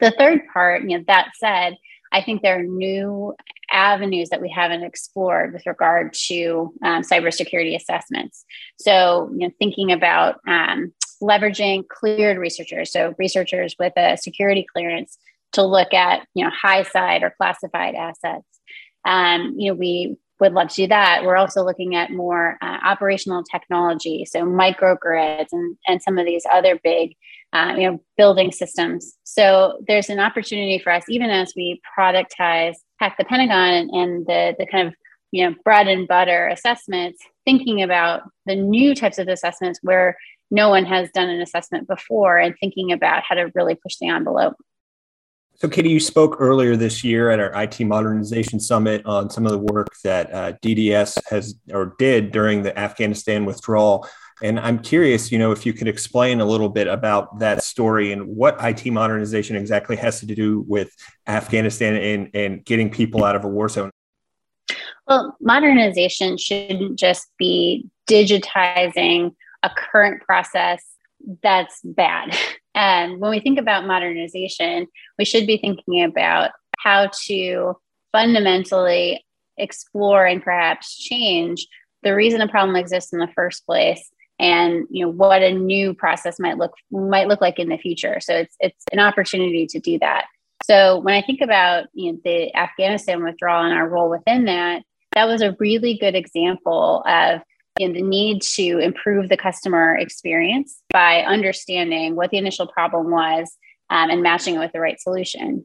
The 0.00 0.16
third 0.18 0.40
part, 0.52 0.82
you 0.82 0.98
know, 0.98 1.04
that 1.06 1.32
said, 1.36 1.76
I 2.10 2.22
think 2.22 2.42
there 2.42 2.58
are 2.58 2.62
new 2.62 3.36
avenues 3.72 4.28
that 4.28 4.40
we 4.40 4.50
haven't 4.50 4.84
explored 4.84 5.52
with 5.52 5.66
regard 5.66 6.12
to 6.12 6.72
um, 6.84 7.02
cybersecurity 7.02 7.74
assessments. 7.74 8.44
So, 8.78 9.30
you 9.32 9.48
know, 9.48 9.54
thinking 9.58 9.92
about 9.92 10.40
um, 10.46 10.92
leveraging 11.22 11.88
cleared 11.88 12.38
researchers, 12.38 12.92
so 12.92 13.14
researchers 13.18 13.76
with 13.78 13.92
a 13.96 14.16
security 14.16 14.66
clearance 14.72 15.18
to 15.52 15.62
look 15.64 15.92
at, 15.94 16.26
you 16.34 16.44
know, 16.44 16.50
high 16.50 16.82
side 16.82 17.22
or 17.22 17.34
classified 17.36 17.94
assets. 17.94 18.46
Um, 19.04 19.54
you 19.56 19.70
know, 19.70 19.78
we 19.78 20.16
would 20.40 20.54
love 20.54 20.68
to 20.68 20.74
do 20.74 20.86
that. 20.88 21.22
We're 21.24 21.36
also 21.36 21.64
looking 21.64 21.94
at 21.94 22.10
more 22.10 22.58
uh, 22.60 22.78
operational 22.84 23.44
technology, 23.44 24.24
so 24.24 24.42
microgrids 24.42 25.48
and, 25.52 25.76
and 25.86 26.02
some 26.02 26.18
of 26.18 26.26
these 26.26 26.44
other 26.52 26.80
big, 26.82 27.14
uh, 27.52 27.74
you 27.76 27.90
know, 27.90 28.02
building 28.16 28.50
systems. 28.50 29.16
So 29.22 29.78
there's 29.86 30.10
an 30.10 30.18
opportunity 30.18 30.78
for 30.78 30.90
us, 30.90 31.04
even 31.08 31.30
as 31.30 31.52
we 31.56 31.80
productize 31.96 32.74
Hack 33.02 33.16
the 33.18 33.24
Pentagon 33.24 33.90
and 33.92 34.24
the 34.26 34.54
the 34.56 34.66
kind 34.66 34.86
of 34.86 34.94
you 35.32 35.44
know 35.44 35.56
bread 35.64 35.88
and 35.88 36.06
butter 36.06 36.46
assessments, 36.46 37.20
thinking 37.44 37.82
about 37.82 38.22
the 38.46 38.54
new 38.54 38.94
types 38.94 39.18
of 39.18 39.26
assessments 39.26 39.80
where 39.82 40.16
no 40.52 40.68
one 40.68 40.84
has 40.84 41.10
done 41.10 41.28
an 41.28 41.40
assessment 41.40 41.88
before, 41.88 42.38
and 42.38 42.54
thinking 42.60 42.92
about 42.92 43.24
how 43.28 43.34
to 43.34 43.50
really 43.56 43.74
push 43.74 43.96
the 44.00 44.06
envelope. 44.06 44.54
So, 45.56 45.68
Katie, 45.68 45.90
you 45.90 46.00
spoke 46.00 46.36
earlier 46.38 46.76
this 46.76 47.02
year 47.02 47.30
at 47.30 47.40
our 47.40 47.52
IT 47.60 47.80
Modernization 47.80 48.60
Summit 48.60 49.04
on 49.04 49.30
some 49.30 49.46
of 49.46 49.52
the 49.52 49.58
work 49.58 49.88
that 50.04 50.32
uh, 50.32 50.52
DDS 50.62 51.18
has 51.28 51.56
or 51.72 51.96
did 51.98 52.30
during 52.30 52.62
the 52.62 52.76
Afghanistan 52.78 53.44
withdrawal. 53.44 54.06
And 54.42 54.58
I'm 54.58 54.78
curious, 54.78 55.30
you 55.30 55.38
know, 55.38 55.52
if 55.52 55.64
you 55.64 55.72
could 55.72 55.88
explain 55.88 56.40
a 56.40 56.44
little 56.44 56.68
bit 56.68 56.88
about 56.88 57.38
that 57.38 57.62
story 57.62 58.12
and 58.12 58.26
what 58.26 58.56
IT 58.60 58.90
modernization 58.90 59.56
exactly 59.56 59.96
has 59.96 60.20
to 60.20 60.26
do 60.26 60.64
with 60.66 60.94
Afghanistan 61.26 61.94
and, 61.96 62.30
and 62.34 62.64
getting 62.64 62.90
people 62.90 63.24
out 63.24 63.36
of 63.36 63.44
a 63.44 63.48
war 63.48 63.68
zone. 63.68 63.90
Well, 65.06 65.36
modernization 65.40 66.38
shouldn't 66.38 66.98
just 66.98 67.28
be 67.38 67.88
digitizing 68.08 69.34
a 69.62 69.70
current 69.70 70.22
process 70.22 70.84
that's 71.42 71.80
bad. 71.84 72.36
And 72.74 73.12
um, 73.14 73.20
when 73.20 73.30
we 73.30 73.40
think 73.40 73.58
about 73.58 73.86
modernization, 73.86 74.86
we 75.18 75.24
should 75.24 75.46
be 75.46 75.58
thinking 75.58 76.02
about 76.02 76.50
how 76.78 77.10
to 77.26 77.74
fundamentally 78.10 79.24
explore 79.56 80.26
and 80.26 80.42
perhaps 80.42 80.98
change 80.98 81.66
the 82.02 82.14
reason 82.14 82.40
a 82.40 82.48
problem 82.48 82.74
exists 82.74 83.12
in 83.12 83.20
the 83.20 83.28
first 83.36 83.64
place 83.64 84.10
and 84.42 84.86
you 84.90 85.06
know 85.06 85.12
what 85.12 85.40
a 85.40 85.52
new 85.52 85.94
process 85.94 86.38
might 86.40 86.58
look 86.58 86.72
might 86.90 87.28
look 87.28 87.40
like 87.40 87.58
in 87.58 87.68
the 87.68 87.78
future. 87.78 88.18
So 88.20 88.34
it's 88.34 88.56
it's 88.60 88.84
an 88.92 88.98
opportunity 88.98 89.66
to 89.68 89.78
do 89.78 89.98
that. 90.00 90.26
So 90.64 90.98
when 90.98 91.14
I 91.14 91.22
think 91.22 91.40
about 91.40 91.86
you 91.94 92.12
know, 92.12 92.18
the 92.24 92.54
Afghanistan 92.54 93.22
withdrawal 93.22 93.64
and 93.64 93.72
our 93.72 93.88
role 93.88 94.10
within 94.10 94.44
that, 94.46 94.82
that 95.14 95.26
was 95.26 95.42
a 95.42 95.56
really 95.58 95.96
good 95.96 96.14
example 96.14 97.04
of 97.06 97.40
you 97.78 97.88
know, 97.88 97.94
the 97.94 98.02
need 98.02 98.42
to 98.42 98.78
improve 98.78 99.28
the 99.28 99.36
customer 99.36 99.96
experience 99.96 100.82
by 100.90 101.22
understanding 101.22 102.16
what 102.16 102.30
the 102.30 102.36
initial 102.36 102.66
problem 102.66 103.10
was 103.10 103.56
um, 103.90 104.10
and 104.10 104.22
matching 104.22 104.56
it 104.56 104.58
with 104.58 104.72
the 104.72 104.80
right 104.80 105.00
solution. 105.00 105.64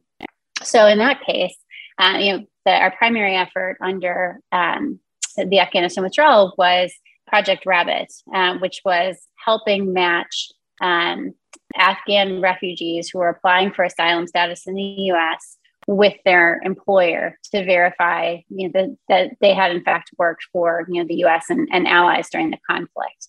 So 0.62 0.86
in 0.86 0.98
that 0.98 1.20
case, 1.24 1.56
uh, 1.98 2.18
you 2.18 2.32
know, 2.32 2.44
the, 2.64 2.72
our 2.72 2.92
primary 2.96 3.36
effort 3.36 3.76
under 3.82 4.40
um, 4.52 5.00
the 5.36 5.60
Afghanistan 5.60 6.04
withdrawal 6.04 6.54
was 6.56 6.92
Project 7.28 7.64
Rabbit, 7.66 8.12
um, 8.34 8.60
which 8.60 8.80
was 8.84 9.16
helping 9.44 9.92
match 9.92 10.48
um, 10.80 11.34
Afghan 11.76 12.40
refugees 12.40 13.08
who 13.08 13.20
are 13.20 13.28
applying 13.28 13.72
for 13.72 13.84
asylum 13.84 14.26
status 14.26 14.66
in 14.66 14.74
the 14.74 14.82
US 14.82 15.56
with 15.86 16.14
their 16.24 16.60
employer 16.64 17.38
to 17.52 17.64
verify 17.64 18.36
you 18.48 18.68
know, 18.68 18.72
that, 18.74 18.96
that 19.08 19.30
they 19.40 19.54
had 19.54 19.70
in 19.70 19.82
fact 19.82 20.10
worked 20.18 20.44
for 20.52 20.86
you 20.88 21.00
know, 21.00 21.08
the 21.08 21.24
US 21.24 21.46
and, 21.48 21.68
and 21.72 21.88
allies 21.88 22.28
during 22.30 22.50
the 22.50 22.58
conflict. 22.68 23.28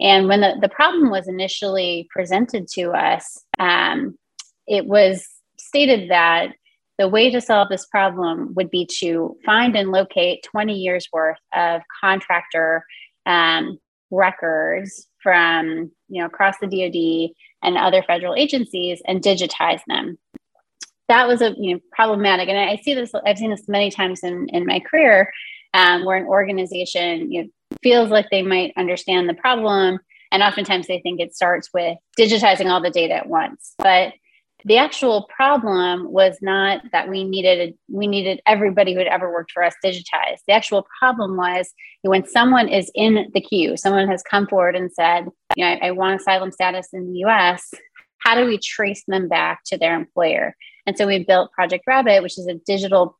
And 0.00 0.28
when 0.28 0.40
the, 0.40 0.56
the 0.60 0.68
problem 0.68 1.10
was 1.10 1.28
initially 1.28 2.08
presented 2.10 2.68
to 2.74 2.92
us, 2.92 3.44
um, 3.58 4.16
it 4.66 4.86
was 4.86 5.26
stated 5.58 6.10
that 6.10 6.52
the 6.98 7.08
way 7.08 7.30
to 7.30 7.40
solve 7.40 7.68
this 7.68 7.86
problem 7.86 8.54
would 8.54 8.70
be 8.70 8.86
to 9.00 9.36
find 9.44 9.76
and 9.76 9.90
locate 9.90 10.42
20 10.44 10.74
years 10.74 11.08
worth 11.12 11.38
of 11.54 11.82
contractor 12.00 12.84
um, 13.28 13.78
records 14.10 15.06
from 15.22 15.92
you 16.08 16.20
know 16.20 16.26
across 16.26 16.56
the 16.60 16.66
DoD 16.66 17.34
and 17.62 17.76
other 17.76 18.02
federal 18.02 18.34
agencies 18.34 19.00
and 19.06 19.22
digitize 19.22 19.80
them. 19.86 20.18
That 21.08 21.28
was 21.28 21.40
a 21.40 21.54
you 21.56 21.74
know 21.74 21.80
problematic, 21.92 22.48
and 22.48 22.58
I, 22.58 22.76
see 22.76 22.94
this. 22.94 23.12
I've 23.24 23.38
seen 23.38 23.50
this 23.50 23.68
many 23.68 23.90
times 23.90 24.24
in 24.24 24.48
in 24.48 24.66
my 24.66 24.80
career, 24.80 25.30
um, 25.74 26.04
where 26.04 26.16
an 26.16 26.26
organization 26.26 27.30
you 27.30 27.42
know, 27.44 27.48
feels 27.82 28.10
like 28.10 28.26
they 28.30 28.42
might 28.42 28.72
understand 28.76 29.28
the 29.28 29.34
problem, 29.34 30.00
and 30.32 30.42
oftentimes 30.42 30.86
they 30.86 31.00
think 31.00 31.20
it 31.20 31.34
starts 31.34 31.70
with 31.72 31.96
digitizing 32.18 32.66
all 32.66 32.82
the 32.82 32.90
data 32.90 33.14
at 33.14 33.28
once, 33.28 33.74
but 33.78 34.14
the 34.64 34.76
actual 34.76 35.28
problem 35.34 36.10
was 36.10 36.38
not 36.42 36.82
that 36.90 37.08
we 37.08 37.22
needed 37.22 37.74
we 37.88 38.06
needed 38.06 38.40
everybody 38.44 38.92
who 38.92 38.98
had 38.98 39.08
ever 39.08 39.32
worked 39.32 39.52
for 39.52 39.62
us 39.62 39.74
digitized. 39.84 40.40
The 40.46 40.54
actual 40.54 40.86
problem 40.98 41.36
was 41.36 41.72
when 42.02 42.26
someone 42.26 42.68
is 42.68 42.90
in 42.94 43.30
the 43.34 43.40
queue 43.40 43.76
someone 43.76 44.08
has 44.08 44.22
come 44.22 44.46
forward 44.48 44.74
and 44.74 44.92
said 44.92 45.26
you 45.54 45.64
know 45.64 45.70
I, 45.70 45.88
I 45.88 45.90
want 45.92 46.20
asylum 46.20 46.50
status 46.50 46.88
in 46.92 47.12
the 47.12 47.20
us 47.20 47.72
how 48.18 48.34
do 48.34 48.46
we 48.46 48.58
trace 48.58 49.04
them 49.06 49.28
back 49.28 49.60
to 49.66 49.78
their 49.78 49.94
employer? 49.94 50.54
And 50.86 50.98
so 50.98 51.06
we 51.06 51.24
built 51.24 51.52
project 51.52 51.84
rabbit 51.86 52.22
which 52.22 52.38
is 52.38 52.48
a 52.48 52.54
digital 52.54 53.16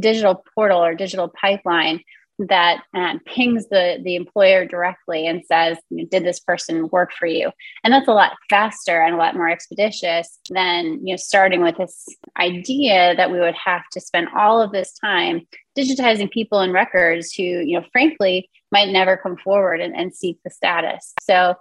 digital 0.00 0.42
portal 0.54 0.82
or 0.82 0.94
digital 0.94 1.32
pipeline 1.40 2.00
that 2.38 2.82
um, 2.94 3.20
pings 3.26 3.68
the 3.68 3.98
the 4.02 4.16
employer 4.16 4.64
directly 4.64 5.26
and 5.26 5.44
says 5.44 5.78
did 6.10 6.24
this 6.24 6.40
person 6.40 6.88
work 6.88 7.10
for 7.18 7.26
you? 7.26 7.50
And 7.84 7.92
that's 7.92 8.08
a 8.08 8.12
lot 8.12 8.32
faster 8.50 9.00
and 9.00 9.14
a 9.14 9.18
lot 9.18 9.36
more 9.36 9.50
expeditious 9.50 10.38
than 10.50 11.04
you 11.06 11.12
know 11.12 11.16
starting 11.16 11.62
with 11.62 11.76
this 11.76 12.06
idea 12.38 13.14
that 13.16 13.30
we 13.30 13.38
would 13.38 13.54
have 13.54 13.82
to 13.92 14.00
spend 14.00 14.28
all 14.36 14.60
of 14.60 14.72
this 14.72 14.92
time 14.94 15.46
digitizing 15.76 16.30
people 16.30 16.60
and 16.60 16.72
records 16.72 17.32
who 17.32 17.42
you 17.42 17.78
know 17.78 17.86
frankly 17.92 18.48
might 18.70 18.88
never 18.88 19.16
come 19.16 19.36
forward 19.36 19.80
and, 19.80 19.94
and 19.94 20.14
seek 20.14 20.38
the 20.44 20.50
status. 20.50 21.12
So 21.20 21.54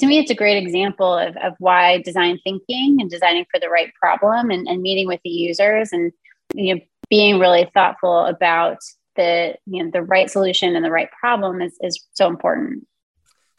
to 0.00 0.06
me 0.06 0.18
it's 0.18 0.30
a 0.30 0.34
great 0.34 0.62
example 0.62 1.16
of, 1.16 1.36
of 1.38 1.54
why 1.58 2.02
design 2.02 2.38
thinking 2.44 2.98
and 3.00 3.10
designing 3.10 3.46
for 3.50 3.60
the 3.60 3.70
right 3.70 3.92
problem 4.00 4.50
and, 4.50 4.66
and 4.68 4.82
meeting 4.82 5.06
with 5.06 5.20
the 5.24 5.30
users 5.30 5.92
and 5.92 6.12
you 6.54 6.74
know 6.74 6.80
being 7.08 7.38
really 7.38 7.70
thoughtful 7.72 8.26
about 8.26 8.78
the 9.16 9.56
you 9.66 9.84
know 9.84 9.90
the 9.90 10.02
right 10.02 10.30
solution 10.30 10.76
and 10.76 10.84
the 10.84 10.90
right 10.90 11.10
problem 11.20 11.60
is 11.60 11.76
is 11.80 12.04
so 12.12 12.26
important. 12.26 12.86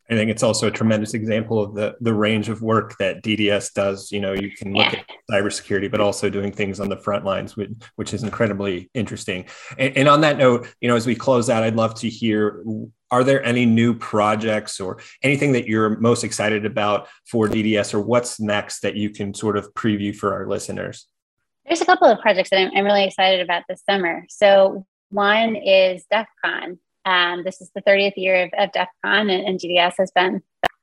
I 0.09 0.13
think 0.15 0.31
it's 0.31 0.43
also 0.43 0.67
a 0.67 0.71
tremendous 0.71 1.13
example 1.13 1.61
of 1.61 1.75
the 1.75 1.97
the 1.99 2.13
range 2.13 2.47
of 2.47 2.61
work 2.61 2.97
that 2.97 3.23
DDS 3.23 3.73
does. 3.73 4.09
You 4.11 4.21
know, 4.21 4.33
you 4.33 4.51
can 4.51 4.73
look 4.73 4.93
yeah. 4.93 4.99
at 4.99 5.05
cybersecurity, 5.29 5.91
but 5.91 5.99
also 5.99 6.29
doing 6.29 6.51
things 6.51 6.79
on 6.79 6.87
the 6.87 6.95
front 6.95 7.25
lines, 7.25 7.57
which, 7.57 7.71
which 7.95 8.13
is 8.13 8.23
incredibly 8.23 8.89
interesting. 8.93 9.45
And, 9.77 9.97
and 9.97 10.07
on 10.07 10.21
that 10.21 10.37
note, 10.37 10.73
you 10.79 10.87
know, 10.87 10.95
as 10.95 11.05
we 11.05 11.15
close 11.15 11.49
out, 11.49 11.63
I'd 11.63 11.75
love 11.75 11.93
to 11.95 12.09
hear: 12.09 12.63
Are 13.11 13.25
there 13.25 13.43
any 13.43 13.65
new 13.65 13.93
projects 13.93 14.79
or 14.79 15.01
anything 15.23 15.51
that 15.53 15.67
you're 15.67 15.99
most 15.99 16.23
excited 16.23 16.65
about 16.65 17.09
for 17.25 17.47
DDS, 17.47 17.93
or 17.93 17.99
what's 17.99 18.39
next 18.39 18.81
that 18.81 18.95
you 18.95 19.09
can 19.09 19.33
sort 19.33 19.57
of 19.57 19.73
preview 19.73 20.15
for 20.15 20.33
our 20.33 20.47
listeners? 20.47 21.07
There's 21.65 21.81
a 21.81 21.85
couple 21.85 22.07
of 22.07 22.19
projects 22.19 22.49
that 22.51 22.59
I'm, 22.59 22.71
I'm 22.73 22.85
really 22.85 23.03
excited 23.03 23.41
about 23.41 23.63
this 23.67 23.83
summer. 23.89 24.23
So 24.29 24.85
one 25.09 25.55
is 25.55 26.05
DEF 26.11 26.27
CON. 26.43 26.79
Um, 27.05 27.43
this 27.43 27.61
is 27.61 27.71
the 27.73 27.81
30th 27.81 28.17
year 28.17 28.43
of, 28.43 28.49
of 28.57 28.71
DEF 28.71 28.89
CON, 29.03 29.29
and, 29.29 29.47
and 29.47 29.59
DDS 29.59 29.93
has 29.97 30.11
been 30.11 30.41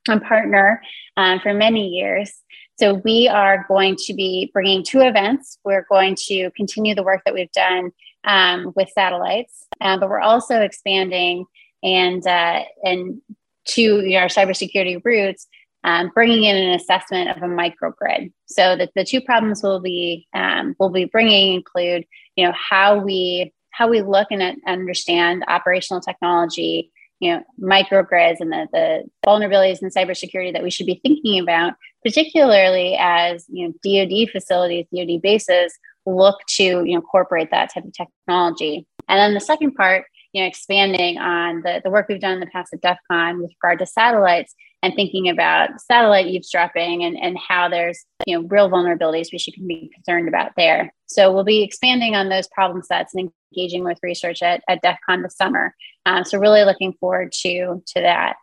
a 0.09 0.21
partner 0.21 0.83
um, 1.17 1.41
for 1.41 1.55
many 1.55 1.89
years. 1.89 2.33
So 2.79 2.95
we 2.95 3.29
are 3.29 3.65
going 3.69 3.97
to 4.07 4.15
be 4.15 4.51
bringing 4.53 4.83
two 4.83 5.01
events. 5.01 5.59
We're 5.65 5.87
going 5.89 6.17
to 6.27 6.51
continue 6.57 6.95
the 6.95 7.05
work 7.05 7.23
that 7.25 7.35
we've 7.35 7.53
done 7.53 7.93
um, 8.25 8.73
with 8.75 8.89
satellites, 8.91 9.67
um, 9.81 10.01
but 10.01 10.09
we're 10.09 10.21
also 10.21 10.61
expanding 10.61 11.45
and 11.83 12.27
uh, 12.27 12.63
and 12.83 13.21
to 13.67 13.83
you 13.83 14.11
know, 14.11 14.19
our 14.19 14.29
cybersecurity 14.29 15.01
roots, 15.05 15.47
um, 15.85 16.11
bringing 16.15 16.45
in 16.45 16.57
an 16.57 16.71
assessment 16.71 17.31
of 17.31 17.37
a 17.43 17.47
microgrid. 17.47 18.33
So 18.47 18.77
that 18.77 18.91
the 18.97 19.05
two 19.05 19.21
problems 19.21 19.63
we'll 19.63 19.81
be 19.81 20.27
um, 20.35 20.75
we'll 20.79 20.91
be 20.91 21.05
bringing 21.05 21.55
include 21.55 22.07
you 22.37 22.47
know 22.47 22.53
how 22.53 22.99
we 22.99 23.53
how 23.75 23.89
we 23.89 24.03
look 24.03 24.29
and 24.31 24.57
understand 24.67 25.45
operational 25.49 26.01
technology, 26.01 26.93
you 27.19 27.33
know, 27.33 27.43
microgrids 27.61 28.37
and 28.39 28.53
the, 28.53 28.69
the 28.73 29.05
vulnerabilities 29.27 29.83
in 29.83 29.91
cybersecurity 29.91 30.53
that 30.53 30.63
we 30.63 30.71
should 30.71 30.87
be 30.87 31.01
thinking 31.03 31.41
about, 31.41 31.75
particularly 32.05 32.97
as 32.99 33.47
you 33.49 33.67
know, 33.67 33.75
DoD 33.83 34.31
facilities, 34.31 34.87
DoD 34.95 35.21
bases 35.21 35.77
look 36.07 36.39
to 36.47 36.63
you 36.63 36.85
know 36.85 36.97
incorporate 36.97 37.51
that 37.51 37.73
type 37.73 37.85
of 37.85 37.93
technology. 37.93 38.87
And 39.09 39.19
then 39.19 39.35
the 39.35 39.41
second 39.41 39.75
part, 39.75 40.05
you 40.33 40.43
know, 40.43 40.47
expanding 40.47 41.19
on 41.19 41.63
the, 41.63 41.81
the 41.83 41.91
work 41.91 42.07
we've 42.09 42.21
done 42.21 42.35
in 42.35 42.41
the 42.41 42.47
past 42.47 42.73
at 42.75 42.81
DEF 42.81 42.99
CON 43.11 43.41
with 43.41 43.53
regard 43.63 43.79
to 43.81 43.87
satellites 43.87 44.55
and 44.83 44.95
thinking 44.95 45.31
about 45.31 45.81
satellite 45.81 46.27
eavesdropping 46.27 47.05
and, 47.05 47.17
and 47.17 47.39
how 47.39 47.69
there's 47.69 48.05
you 48.27 48.39
know 48.39 48.47
real 48.49 48.69
vulnerabilities 48.69 49.33
we 49.33 49.39
should 49.39 49.55
be 49.67 49.91
concerned 49.95 50.29
about 50.29 50.53
there. 50.57 50.93
So 51.07 51.33
we'll 51.33 51.45
be 51.45 51.63
expanding 51.63 52.15
on 52.15 52.29
those 52.29 52.49
problem 52.49 52.83
sets 52.83 53.15
and 53.15 53.31
engaging 53.57 53.85
with 53.85 53.99
research 54.03 54.43
at, 54.43 54.63
at 54.69 54.83
DEF 54.83 54.99
CON 55.07 55.23
this 55.23 55.37
summer. 55.37 55.75
Um, 56.07 56.25
so 56.25 56.39
really 56.39 56.65
looking 56.65 56.93
forward 56.95 57.33
to 57.43 57.83
to 57.87 58.01
that. 58.01 58.37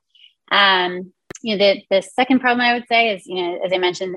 Um, 0.51 1.13
you 1.43 1.57
know, 1.57 1.65
the, 1.65 1.83
the 1.89 2.01
second 2.01 2.39
problem 2.39 2.61
I 2.61 2.73
would 2.73 2.87
say 2.87 3.15
is, 3.15 3.25
you 3.25 3.35
know, 3.35 3.59
as 3.65 3.73
I 3.73 3.77
mentioned, 3.77 4.15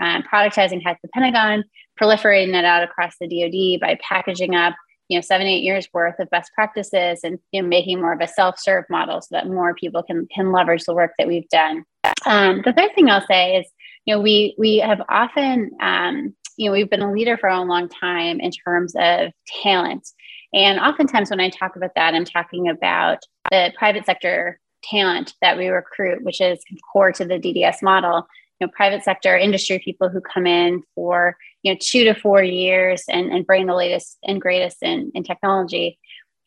uh, 0.00 0.22
productizing 0.22 0.82
Hack 0.82 0.98
the 1.02 1.08
Pentagon, 1.08 1.64
proliferating 2.00 2.52
that 2.52 2.64
out 2.64 2.82
across 2.82 3.14
the 3.20 3.28
DoD 3.28 3.80
by 3.80 3.98
packaging 4.02 4.54
up 4.54 4.74
you 5.08 5.16
know 5.16 5.22
seven 5.22 5.46
eight 5.46 5.62
years 5.62 5.88
worth 5.92 6.18
of 6.18 6.30
best 6.30 6.52
practices 6.54 7.20
and 7.22 7.38
you 7.52 7.62
know 7.62 7.68
making 7.68 8.00
more 8.00 8.12
of 8.12 8.20
a 8.20 8.28
self-serve 8.28 8.84
model 8.90 9.20
so 9.20 9.28
that 9.30 9.46
more 9.46 9.74
people 9.74 10.02
can 10.02 10.26
can 10.34 10.52
leverage 10.52 10.84
the 10.84 10.94
work 10.94 11.12
that 11.18 11.28
we've 11.28 11.48
done 11.48 11.84
um, 12.24 12.62
the 12.64 12.72
third 12.72 12.90
thing 12.94 13.08
i'll 13.08 13.26
say 13.26 13.56
is 13.56 13.66
you 14.04 14.14
know 14.14 14.20
we 14.20 14.54
we 14.58 14.78
have 14.78 15.00
often 15.08 15.70
um, 15.80 16.34
you 16.56 16.66
know 16.66 16.72
we've 16.72 16.90
been 16.90 17.02
a 17.02 17.12
leader 17.12 17.36
for 17.36 17.48
a 17.48 17.60
long 17.62 17.88
time 17.88 18.40
in 18.40 18.50
terms 18.50 18.94
of 18.98 19.32
talent. 19.62 20.08
And 20.52 20.78
oftentimes 20.78 21.30
when 21.30 21.40
i 21.40 21.50
talk 21.50 21.76
about 21.76 21.94
that 21.96 22.14
i'm 22.14 22.24
talking 22.24 22.68
about 22.68 23.18
the 23.50 23.72
private 23.76 24.06
sector 24.06 24.60
talent 24.84 25.34
that 25.42 25.58
we 25.58 25.68
recruit 25.68 26.22
which 26.22 26.40
is 26.40 26.60
core 26.92 27.12
to 27.12 27.24
the 27.24 27.38
dds 27.38 27.82
model. 27.82 28.26
You 28.60 28.66
know 28.66 28.72
private 28.74 29.02
sector 29.02 29.36
industry 29.36 29.78
people 29.78 30.08
who 30.08 30.20
come 30.20 30.46
in 30.46 30.82
for 30.94 31.36
you 31.62 31.72
know 31.72 31.78
two 31.80 32.04
to 32.04 32.14
four 32.14 32.42
years 32.42 33.04
and, 33.08 33.32
and 33.32 33.46
bring 33.46 33.66
the 33.66 33.74
latest 33.74 34.18
and 34.24 34.40
greatest 34.40 34.82
in, 34.82 35.10
in 35.14 35.24
technology. 35.24 35.98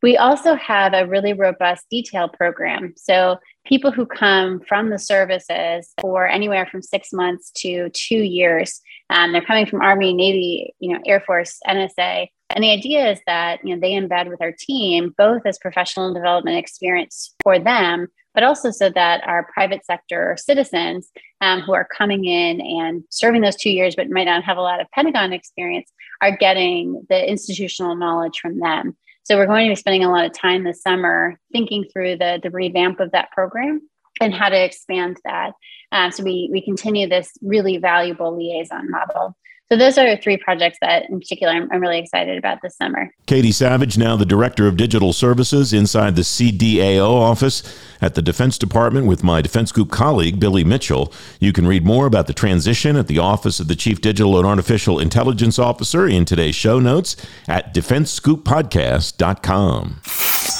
We 0.01 0.15
also 0.15 0.55
have 0.55 0.93
a 0.93 1.05
really 1.05 1.33
robust 1.33 1.85
detail 1.91 2.29
program. 2.29 2.93
So 2.95 3.37
people 3.65 3.91
who 3.91 4.05
come 4.05 4.61
from 4.61 4.89
the 4.89 4.97
services 4.97 5.93
for 5.99 6.25
anywhere 6.25 6.65
from 6.65 6.81
six 6.81 7.11
months 7.11 7.51
to 7.57 7.89
two 7.89 8.23
years 8.23 8.81
um, 9.09 9.31
they're 9.31 9.45
coming 9.45 9.65
from 9.65 9.81
army 9.81 10.13
navy 10.13 10.73
you 10.79 10.93
know 10.93 10.99
air 11.05 11.21
force 11.25 11.59
nsa 11.67 12.27
and 12.51 12.63
the 12.63 12.71
idea 12.71 13.11
is 13.11 13.19
that 13.27 13.59
you 13.63 13.73
know 13.73 13.79
they 13.79 13.91
embed 13.91 14.29
with 14.29 14.41
our 14.41 14.53
team 14.57 15.13
both 15.17 15.41
as 15.45 15.57
professional 15.59 16.13
development 16.13 16.57
experience 16.57 17.35
for 17.43 17.59
them 17.59 18.07
but 18.33 18.43
also 18.43 18.71
so 18.71 18.89
that 18.89 19.21
our 19.27 19.47
private 19.53 19.85
sector 19.85 20.37
citizens 20.39 21.09
um, 21.41 21.61
who 21.61 21.73
are 21.73 21.87
coming 21.97 22.25
in 22.25 22.61
and 22.61 23.03
serving 23.09 23.41
those 23.41 23.55
two 23.55 23.69
years 23.69 23.95
but 23.95 24.09
might 24.09 24.25
not 24.25 24.43
have 24.43 24.57
a 24.57 24.61
lot 24.61 24.79
of 24.79 24.89
Pentagon 24.91 25.33
experience 25.33 25.91
are 26.21 26.37
getting 26.37 27.05
the 27.09 27.29
institutional 27.29 27.95
knowledge 27.95 28.39
from 28.41 28.59
them. 28.59 28.95
So 29.23 29.37
we're 29.37 29.47
going 29.47 29.67
to 29.67 29.71
be 29.71 29.75
spending 29.75 30.03
a 30.03 30.11
lot 30.11 30.25
of 30.25 30.33
time 30.33 30.63
this 30.63 30.81
summer 30.81 31.39
thinking 31.51 31.85
through 31.91 32.17
the, 32.17 32.39
the 32.41 32.49
revamp 32.49 32.99
of 32.99 33.11
that 33.11 33.31
program 33.31 33.81
and 34.19 34.33
how 34.33 34.49
to 34.49 34.63
expand 34.63 35.17
that. 35.23 35.53
Um, 35.91 36.11
so 36.11 36.23
we 36.23 36.49
we 36.51 36.61
continue 36.61 37.07
this 37.07 37.31
really 37.41 37.77
valuable 37.77 38.35
liaison 38.35 38.89
model. 38.89 39.35
So 39.71 39.77
those 39.77 39.99
are 39.99 40.17
three 40.17 40.37
projects 40.37 40.79
that, 40.81 41.07
in 41.11 41.19
particular, 41.19 41.53
I'm, 41.53 41.71
I'm, 41.71 41.79
really 41.79 41.99
excited 41.99 42.39
about 42.39 42.63
this 42.63 42.75
summer. 42.75 43.13
Katie 43.27 43.51
Savage, 43.51 43.99
now 43.99 44.15
the 44.15 44.25
Director 44.25 44.67
of 44.67 44.77
Digital 44.77 45.13
Services 45.13 45.73
inside 45.73 46.15
the 46.15 46.23
CDAO 46.23 47.07
office 47.07 47.61
at 48.01 48.15
the 48.15 48.23
Defense 48.23 48.57
Department 48.57 49.05
with 49.05 49.23
my 49.23 49.43
Defense 49.43 49.69
Scoop 49.69 49.91
colleague, 49.91 50.39
Billy 50.39 50.63
Mitchell. 50.63 51.13
You 51.39 51.53
can 51.53 51.67
read 51.67 51.85
more 51.85 52.07
about 52.07 52.25
the 52.25 52.33
transition 52.33 52.95
at 52.95 53.05
the 53.05 53.19
Office 53.19 53.59
of 53.59 53.67
the 53.67 53.75
Chief 53.75 54.01
Digital 54.01 54.39
and 54.39 54.47
Artificial 54.47 54.97
Intelligence 54.97 55.59
Officer 55.59 56.07
in 56.07 56.25
today's 56.25 56.55
show 56.55 56.79
notes 56.79 57.15
at 57.47 57.71
defensescooppodcast.com. 57.71 60.58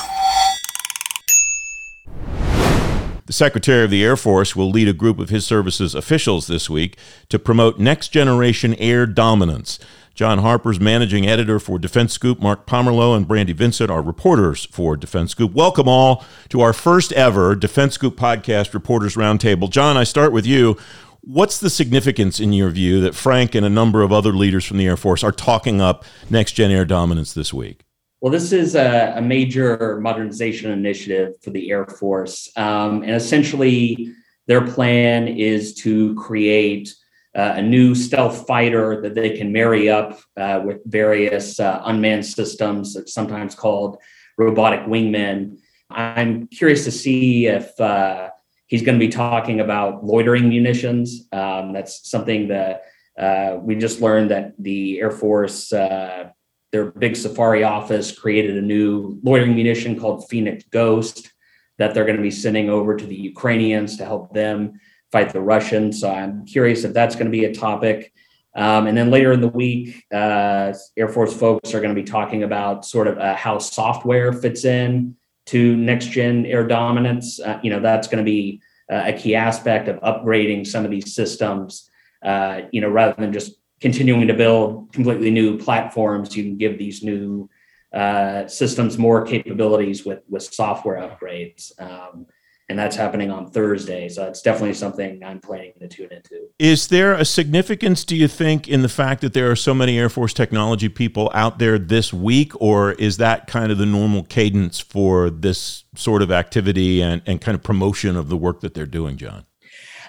The 3.29 3.33
Secretary 3.33 3.83
of 3.83 3.91
the 3.91 4.03
Air 4.03 4.17
Force 4.17 4.55
will 4.55 4.71
lead 4.71 4.87
a 4.87 4.91
group 4.91 5.19
of 5.19 5.29
his 5.29 5.45
service's 5.45 5.93
officials 5.93 6.47
this 6.47 6.67
week 6.67 6.97
to 7.29 7.37
promote 7.37 7.77
next 7.77 8.07
generation 8.07 8.73
air 8.79 9.05
dominance. 9.05 9.77
John 10.15 10.39
Harper's 10.39 10.79
managing 10.79 11.27
editor 11.27 11.59
for 11.59 11.77
Defense 11.77 12.11
Scoop, 12.11 12.41
Mark 12.41 12.65
Pomerleau, 12.65 13.15
and 13.15 13.27
Brandi 13.27 13.53
Vincent 13.53 13.91
are 13.91 14.01
reporters 14.01 14.65
for 14.71 14.97
Defense 14.97 15.29
Scoop. 15.29 15.53
Welcome 15.53 15.87
all 15.87 16.25
to 16.49 16.61
our 16.61 16.73
first 16.73 17.13
ever 17.13 17.55
Defense 17.55 17.93
Scoop 17.93 18.15
podcast 18.15 18.73
Reporters 18.73 19.15
Roundtable. 19.15 19.69
John, 19.69 19.95
I 19.95 20.05
start 20.05 20.31
with 20.31 20.47
you. 20.47 20.75
What's 21.21 21.59
the 21.59 21.69
significance, 21.69 22.39
in 22.39 22.51
your 22.51 22.71
view, 22.71 22.99
that 23.01 23.13
Frank 23.13 23.53
and 23.53 23.63
a 23.63 23.69
number 23.69 24.01
of 24.01 24.11
other 24.11 24.33
leaders 24.33 24.65
from 24.65 24.77
the 24.77 24.87
Air 24.87 24.97
Force 24.97 25.23
are 25.23 25.31
talking 25.31 25.81
up 25.81 26.03
next 26.31 26.53
gen 26.53 26.71
air 26.71 26.83
dominance 26.83 27.33
this 27.33 27.53
week? 27.53 27.83
Well, 28.21 28.34
this 28.34 28.51
is 28.51 28.75
a, 28.75 29.13
a, 29.15 29.21
major 29.21 29.97
modernization 30.01 30.71
initiative 30.71 31.41
for 31.41 31.51
the 31.51 31.71
Air 31.71 31.86
Force. 31.86 32.51
Um, 32.58 33.01
and 33.03 33.12
essentially, 33.12 34.13
their 34.45 34.67
plan 34.67 35.29
is 35.29 35.73
to 35.75 36.15
create 36.15 36.93
uh, 37.34 37.53
a 37.55 37.62
new 37.62 37.95
stealth 37.95 38.45
fighter 38.45 38.99
that 39.01 39.15
they 39.15 39.38
can 39.38 39.53
marry 39.53 39.89
up 39.89 40.19
uh, 40.36 40.62
with 40.65 40.84
various 40.86 41.62
uh, 41.62 41.82
unmanned 41.86 42.25
systems, 42.25 42.97
sometimes 43.05 43.55
called 43.55 43.97
robotic 44.38 44.82
wingmen. 44.82 45.58
I'm 45.89 46.47
curious 46.47 46.84
to 46.84 46.91
see 46.91 47.47
if 47.47 47.79
uh, 47.79 48.32
he's 48.67 48.82
going 48.82 48.99
to 48.99 49.05
be 49.05 49.12
talking 49.12 49.62
about 49.62 50.03
loitering 50.03 50.49
munitions. 50.49 51.27
Um, 51.32 51.71
that's 51.71 52.10
something 52.10 52.49
that 52.49 52.84
uh, 53.17 53.58
we 53.62 53.75
just 53.75 54.01
learned 54.01 54.32
that 54.32 54.53
the 54.60 54.99
Air 54.99 55.12
Force 55.12 55.71
uh, 55.71 56.32
their 56.71 56.91
big 56.91 57.15
safari 57.15 57.63
office 57.63 58.12
created 58.12 58.58
a 58.58 58.62
new 58.62 59.19
loitering 59.23 59.55
munition 59.55 59.99
called 59.99 60.27
Phoenix 60.29 60.63
Ghost 60.69 61.32
that 61.77 61.93
they're 61.93 62.05
going 62.05 62.17
to 62.17 62.21
be 62.21 62.32
sending 62.32 62.69
over 62.69 62.95
to 62.95 63.05
the 63.05 63.15
Ukrainians 63.15 63.97
to 63.97 64.05
help 64.05 64.34
them 64.34 64.79
fight 65.12 65.34
the 65.34 65.41
Russians. 65.41 65.99
So 65.99 66.12
I'm 66.12 66.45
curious 66.45 66.84
if 66.84 66.93
that's 66.93 67.15
going 67.15 67.25
to 67.25 67.32
be 67.32 67.45
a 67.45 67.53
topic. 67.53 68.13
Um, 68.55 68.88
and 68.88 68.97
then 68.97 69.10
later 69.10 69.32
in 69.32 69.41
the 69.41 69.47
week, 69.47 70.03
uh, 70.13 70.73
Air 70.97 71.08
Force 71.08 71.34
folks 71.34 71.73
are 71.73 71.79
going 71.79 71.95
to 71.95 71.99
be 71.99 72.05
talking 72.05 72.43
about 72.43 72.86
sort 72.86 73.08
of 73.08 73.17
uh, 73.17 73.36
how 73.36 73.58
software 73.58 74.34
fits 74.34 74.65
in 74.65 75.15
to 75.47 75.75
next 75.77 76.08
gen 76.08 76.45
air 76.45 76.67
dominance. 76.67 77.39
Uh, 77.39 77.60
you 77.63 77.69
know, 77.69 77.79
that's 77.79 78.08
going 78.08 78.23
to 78.23 78.29
be 78.29 78.62
uh, 78.91 79.03
a 79.05 79.13
key 79.13 79.36
aspect 79.36 79.88
of 79.88 79.99
upgrading 80.01 80.67
some 80.67 80.84
of 80.84 80.91
these 80.91 81.15
systems. 81.15 81.89
Uh, 82.23 82.62
you 82.71 82.82
know, 82.82 82.89
rather 82.89 83.15
than 83.17 83.32
just 83.32 83.59
continuing 83.79 84.27
to 84.27 84.33
build 84.33 84.91
completely 84.93 85.31
new 85.31 85.57
platforms, 85.57 86.35
you 86.35 86.43
can 86.43 86.57
give 86.57 86.77
these 86.77 87.03
new 87.03 87.49
uh, 87.93 88.47
systems 88.47 88.97
more 88.97 89.25
capabilities 89.25 90.05
with 90.05 90.21
with 90.29 90.43
software 90.43 90.97
upgrades. 90.97 91.71
Um, 91.81 92.27
and 92.69 92.77
that's 92.77 92.95
happening 92.95 93.31
on 93.31 93.49
Thursday. 93.49 94.07
So 94.09 94.27
it's 94.27 94.43
definitely 94.43 94.75
something 94.75 95.23
I'm 95.23 95.39
planning 95.39 95.73
to 95.79 95.87
tune 95.87 96.09
into. 96.11 96.49
Is 96.59 96.87
there 96.87 97.13
a 97.13 97.25
significance, 97.25 98.03
do 98.03 98.15
you 98.15 98.27
think, 98.27 98.67
in 98.67 98.83
the 98.83 98.89
fact 98.89 99.21
that 99.21 99.33
there 99.33 99.49
are 99.49 99.55
so 99.55 99.73
many 99.73 99.97
Air 99.97 100.07
Force 100.07 100.33
technology 100.33 100.87
people 100.87 101.31
out 101.33 101.57
there 101.57 101.79
this 101.79 102.13
week, 102.13 102.51
or 102.61 102.91
is 102.93 103.17
that 103.17 103.47
kind 103.47 103.71
of 103.71 103.79
the 103.79 103.87
normal 103.87 104.23
cadence 104.23 104.79
for 104.79 105.31
this 105.31 105.83
sort 105.95 106.21
of 106.21 106.31
activity 106.31 107.01
and, 107.01 107.23
and 107.25 107.41
kind 107.41 107.55
of 107.55 107.63
promotion 107.63 108.15
of 108.15 108.29
the 108.29 108.37
work 108.37 108.61
that 108.61 108.75
they're 108.75 108.85
doing, 108.85 109.17
John? 109.17 109.45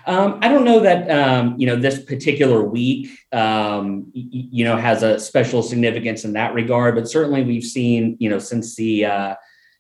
Um, 0.07 0.39
I 0.43 0.49
don't 0.49 0.65
know 0.65 0.81
that 0.81 1.11
um, 1.11 1.55
you 1.59 1.67
know 1.67 1.77
this 1.77 2.03
particular 2.03 2.63
week 2.63 3.11
um, 3.33 4.11
y- 4.15 4.29
you 4.33 4.65
know 4.65 4.77
has 4.77 5.03
a 5.03 5.19
special 5.19 5.63
significance 5.63 6.25
in 6.25 6.33
that 6.35 6.55
regard, 6.55 6.95
but 6.95 7.09
certainly 7.09 7.43
we've 7.45 7.65
seen 7.65 8.17
you 8.19 8.31
know 8.31 8.39
since 8.39 8.77
the 8.77 9.05
uh, 9.05 9.35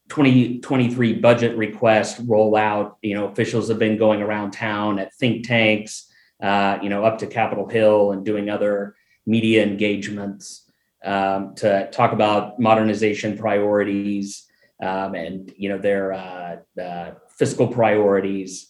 2023 0.09 1.15
budget 1.15 1.57
request 1.57 2.27
rollout, 2.27 2.97
you 3.03 3.15
know 3.15 3.27
officials 3.29 3.69
have 3.69 3.79
been 3.79 3.97
going 3.97 4.23
around 4.23 4.51
town 4.51 4.99
at 4.99 5.15
think 5.15 5.47
tanks, 5.47 6.11
uh, 6.43 6.79
you 6.83 6.89
know 6.89 7.05
up 7.05 7.19
to 7.19 7.27
Capitol 7.27 7.69
Hill 7.69 8.13
and 8.13 8.25
doing 8.25 8.51
other 8.51 8.95
media 9.27 9.63
engagements 9.63 10.71
um, 11.05 11.55
to 11.55 11.89
talk 11.93 12.13
about 12.13 12.59
modernization 12.59 13.39
priorities 13.39 14.47
um, 14.83 15.15
and 15.15 15.53
you 15.57 15.69
know 15.69 15.79
their 15.79 16.13
uh, 16.13 17.13
fiscal 17.31 17.69
priorities 17.69 18.70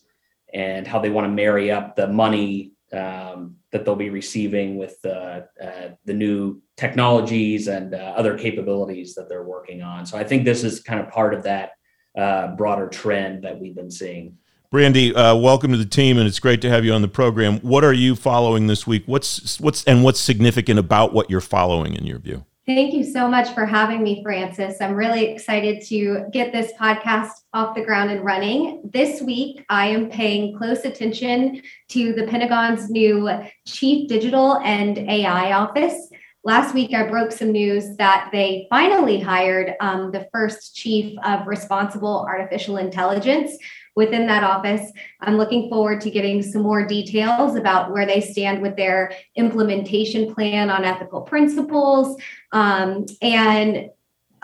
and 0.53 0.87
how 0.87 0.99
they 0.99 1.11
want 1.11 1.27
to 1.27 1.33
marry 1.33 1.71
up 1.71 1.97
the 1.97 2.07
money 2.07 2.73
um, 2.93 3.57
that 3.73 3.85
they'll 3.85 3.95
be 3.95 4.11
receiving 4.11 4.77
with 4.77 4.97
uh, 5.05 5.43
uh, 5.63 5.89
the 6.05 6.15
new 6.15 6.61
technologies 6.77 7.69
and 7.69 7.95
uh, 7.95 8.15
other 8.17 8.37
capabilities 8.37 9.15
that 9.15 9.29
they're 9.29 9.45
working 9.45 9.83
on. 9.83 10.05
So 10.07 10.19
I 10.19 10.25
think 10.25 10.45
this 10.45 10.65
is 10.65 10.81
kind 10.81 11.01
of 11.01 11.09
part 11.09 11.35
of 11.35 11.45
that 11.45 11.73
uh, 12.19 12.49
broader 12.57 12.89
trend 12.89 13.45
that 13.45 13.61
we've 13.61 13.75
been 13.75 13.91
seeing. 13.91 14.37
Brandi, 14.73 15.11
uh, 15.17 15.37
welcome 15.37 15.73
to 15.73 15.79
the 15.79 15.85
team, 15.85 16.17
and 16.17 16.29
it's 16.29 16.39
great 16.39 16.63
to 16.63 16.69
have 16.69 16.85
you 16.85 16.93
on 16.93 17.03
the 17.03 17.09
program. 17.09 17.59
What 17.59 17.83
are 17.83 17.93
you 17.93 18.15
following 18.15 18.69
this 18.69 18.87
week? 18.87 19.03
What's 19.07 19.59
what's 19.59 19.83
and 19.85 20.05
what's 20.05 20.21
significant 20.21 20.79
about 20.79 21.13
what 21.13 21.29
you're 21.29 21.41
following 21.41 21.95
in 21.95 22.07
your 22.07 22.21
view? 22.21 22.45
Thank 22.67 22.93
you 22.93 23.05
so 23.05 23.27
much 23.27 23.55
for 23.55 23.65
having 23.65 24.03
me, 24.03 24.23
Francis. 24.23 24.83
I'm 24.83 24.95
really 24.95 25.25
excited 25.25 25.83
to 25.87 26.27
get 26.31 26.53
this 26.53 26.73
podcast 26.79 27.31
off 27.55 27.75
the 27.75 27.83
ground 27.83 28.11
and 28.11 28.23
running. 28.23 28.83
This 28.85 29.23
week, 29.23 29.65
I 29.71 29.87
am 29.87 30.11
paying 30.11 30.57
close 30.59 30.85
attention 30.85 31.63
to 31.89 32.13
the 32.13 32.27
Pentagon's 32.27 32.91
new 32.91 33.31
Chief 33.67 34.09
Digital 34.09 34.59
and 34.59 34.99
AI 34.99 35.53
Office. 35.53 36.11
Last 36.45 36.75
week, 36.75 36.95
I 36.95 37.09
broke 37.09 37.33
some 37.33 37.51
news 37.51 37.97
that 37.97 38.29
they 38.31 38.67
finally 38.69 39.21
hired 39.21 39.75
um, 39.81 40.11
the 40.11 40.29
first 40.31 40.77
chief 40.77 41.19
of 41.25 41.47
responsible 41.47 42.27
artificial 42.29 42.77
intelligence 42.77 43.57
within 44.01 44.27
that 44.27 44.43
office. 44.43 44.91
I'm 45.21 45.37
looking 45.37 45.69
forward 45.69 46.01
to 46.01 46.11
getting 46.11 46.43
some 46.43 46.63
more 46.63 46.87
details 46.87 47.55
about 47.55 47.93
where 47.93 48.07
they 48.07 48.23
stand 48.23 48.63
with 48.63 48.75
their 48.75 49.13
implementation 49.37 50.35
plan 50.35 50.71
on 50.71 50.87
ethical 50.87 51.21
principles 51.21 52.19
um, 52.53 53.05
and 53.21 53.91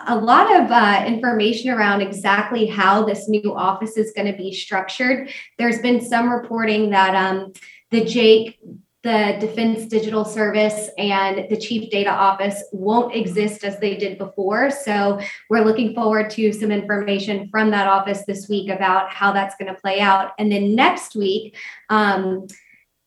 a 0.05 0.15
lot 0.15 0.55
of 0.55 0.69
uh, 0.69 1.03
information 1.07 1.71
around 1.71 2.01
exactly 2.01 2.67
how 2.67 3.03
this 3.03 3.27
new 3.27 3.55
office 3.55 3.97
is 3.97 4.13
going 4.15 4.31
to 4.31 4.37
be 4.37 4.53
structured. 4.53 5.29
There's 5.57 5.81
been 5.81 6.01
some 6.01 6.29
reporting 6.29 6.91
that 6.91 7.15
um, 7.15 7.51
the 7.89 8.01
JAIC 8.01 8.57
the 9.03 9.37
Defense 9.39 9.85
Digital 9.85 10.25
Service 10.25 10.89
and 10.97 11.47
the 11.49 11.57
Chief 11.57 11.89
Data 11.91 12.09
Office 12.09 12.63
won't 12.71 13.15
exist 13.15 13.63
as 13.63 13.79
they 13.79 13.95
did 13.95 14.17
before. 14.17 14.71
So 14.71 15.19
we're 15.49 15.63
looking 15.63 15.93
forward 15.93 16.29
to 16.31 16.51
some 16.51 16.71
information 16.71 17.47
from 17.49 17.69
that 17.71 17.87
office 17.87 18.23
this 18.25 18.49
week 18.49 18.69
about 18.69 19.13
how 19.13 19.31
that's 19.31 19.55
going 19.55 19.73
to 19.73 19.79
play 19.79 19.99
out. 19.99 20.31
And 20.39 20.51
then 20.51 20.75
next 20.75 21.15
week, 21.15 21.55
um, 21.89 22.47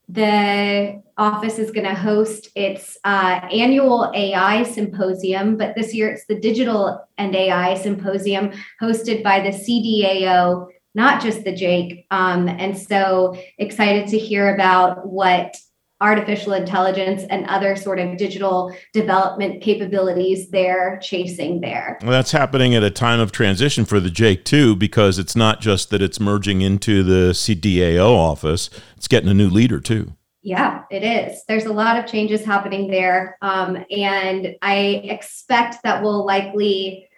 the 0.09 1.03
office 1.17 1.59
is 1.59 1.71
going 1.71 1.87
to 1.87 1.95
host 1.95 2.49
its 2.57 2.97
uh, 3.05 3.41
annual 3.53 4.11
AI 4.15 4.65
symposium, 4.65 5.57
but 5.57 5.75
this 5.77 5.95
year 5.95 6.09
it's 6.11 6.27
the 6.27 6.35
Digital 6.35 7.07
and 7.17 7.35
AI 7.35 7.75
Symposium 7.75 8.51
hosted 8.83 9.23
by 9.23 9.41
the 9.41 9.51
CDAO, 9.51 10.67
not 10.95 11.23
just 11.23 11.45
the 11.45 11.53
JAIC. 11.53 12.07
Um, 12.11 12.49
and 12.49 12.77
so 12.77 13.37
excited 13.59 14.09
to 14.09 14.19
hear 14.19 14.53
about 14.53 15.07
what 15.07 15.55
artificial 16.01 16.53
intelligence 16.55 17.25
and 17.31 17.47
other 17.47 17.77
sort 17.77 17.99
of 17.99 18.17
digital 18.17 18.75
development 18.93 19.63
capabilities 19.63 20.49
they're 20.51 20.99
chasing 21.03 21.61
there. 21.61 21.99
Well, 22.03 22.11
that's 22.11 22.33
happening 22.33 22.75
at 22.75 22.83
a 22.83 22.91
time 22.91 23.21
of 23.21 23.33
transition 23.33 23.85
for 23.85 24.01
the 24.01 24.09
JAIC 24.09 24.45
too, 24.45 24.77
because 24.77 25.19
it's 25.19 25.37
not 25.37 25.61
just 25.61 25.91
that 25.91 26.01
it's 26.01 26.19
merging 26.19 26.63
into 26.63 27.03
the 27.03 27.33
CDAO 27.33 28.11
office, 28.11 28.71
it's 28.97 29.09
getting 29.09 29.29
a 29.29 29.35
new 29.35 29.51
leader 29.51 29.81
too. 29.81 30.15
Yeah, 30.43 30.85
it 30.91 31.03
is. 31.05 31.45
There's 31.47 31.67
a 31.67 31.73
lot 31.73 31.99
of 31.99 32.11
changes 32.11 32.45
happening 32.45 32.91
there. 32.91 33.37
Um, 33.43 33.85
and 33.91 34.57
I 34.63 35.03
expect 35.05 35.83
that 35.83 36.03
we'll 36.03 36.25
likely 36.25 37.09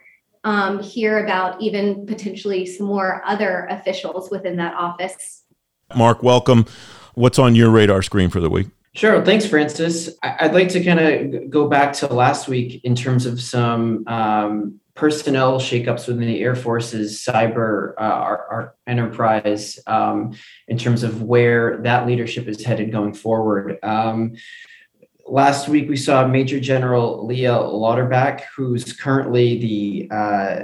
um, 0.43 0.83
hear 0.83 1.25
about 1.25 1.61
even 1.61 2.05
potentially 2.05 2.67
some 2.67 2.87
more 2.87 3.23
other 3.25 3.69
officials 3.71 4.29
within 4.31 4.57
that 4.57 4.75
office. 4.75 5.45
Mark, 5.95 6.23
welcome. 6.23 6.67
What's 7.15 7.39
on 7.39 7.55
your 7.55 7.71
radar 7.71 8.03
screen 8.03 8.31
for 8.31 8.41
the 8.41 8.51
week? 8.51 8.69
Sure. 8.95 9.25
Thanks, 9.25 9.47
Francis. 9.47 10.11
I'd 10.23 10.53
like 10.53 10.69
to 10.71 10.85
kind 10.85 11.01
of 11.01 11.51
go 11.51 11.67
back 11.67 11.95
to 11.95 12.07
last 12.09 12.47
week 12.47 12.85
in 12.85 12.95
terms 12.95 13.25
of 13.25 13.41
some 13.41 14.07
um, 14.07 14.81
personnel 14.95 15.59
shakeups 15.59 16.09
within 16.09 16.27
the 16.27 16.41
Air 16.41 16.55
Force's 16.55 17.25
cyber 17.27 17.95
uh, 17.99 18.03
our, 18.03 18.47
our 18.51 18.75
enterprise 18.87 19.79
um, 19.87 20.37
in 20.69 20.77
terms 20.77 21.03
of 21.03 21.23
where 21.23 21.79
that 21.79 22.07
leadership 22.07 22.47
is 22.49 22.63
headed 22.63 22.93
going 22.93 23.15
forward. 23.15 23.79
Um, 23.83 24.35
last 25.27 25.69
week, 25.69 25.89
we 25.89 25.97
saw 25.97 26.27
Major 26.27 26.61
General 26.61 27.27
Leah 27.27 27.53
Lauterbach, 27.53 28.43
who's 28.55 28.93
currently 28.93 29.59
the 29.59 30.15
uh, 30.15 30.63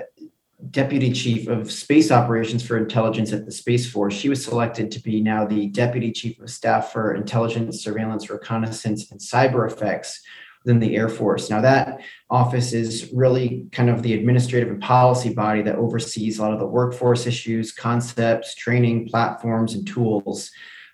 Deputy 0.70 1.12
Chief 1.12 1.48
of 1.48 1.70
Space 1.70 2.10
Operations 2.10 2.66
for 2.66 2.76
Intelligence 2.76 3.32
at 3.32 3.46
the 3.46 3.52
Space 3.52 3.90
Force. 3.90 4.14
She 4.14 4.28
was 4.28 4.44
selected 4.44 4.90
to 4.90 5.00
be 5.00 5.20
now 5.20 5.46
the 5.46 5.68
Deputy 5.68 6.10
Chief 6.10 6.40
of 6.40 6.50
Staff 6.50 6.92
for 6.92 7.14
Intelligence, 7.14 7.82
Surveillance, 7.82 8.28
Reconnaissance, 8.28 9.10
and 9.10 9.20
Cyber 9.20 9.70
Effects 9.70 10.20
within 10.64 10.80
the 10.80 10.96
Air 10.96 11.08
Force. 11.08 11.48
Now, 11.48 11.60
that 11.60 12.00
office 12.28 12.72
is 12.72 13.10
really 13.12 13.66
kind 13.70 13.88
of 13.88 14.02
the 14.02 14.14
administrative 14.14 14.68
and 14.68 14.82
policy 14.82 15.32
body 15.32 15.62
that 15.62 15.76
oversees 15.76 16.38
a 16.38 16.42
lot 16.42 16.52
of 16.52 16.58
the 16.58 16.66
workforce 16.66 17.26
issues, 17.26 17.70
concepts, 17.70 18.56
training, 18.56 19.08
platforms, 19.08 19.74
and 19.74 19.86
tools. 19.86 20.50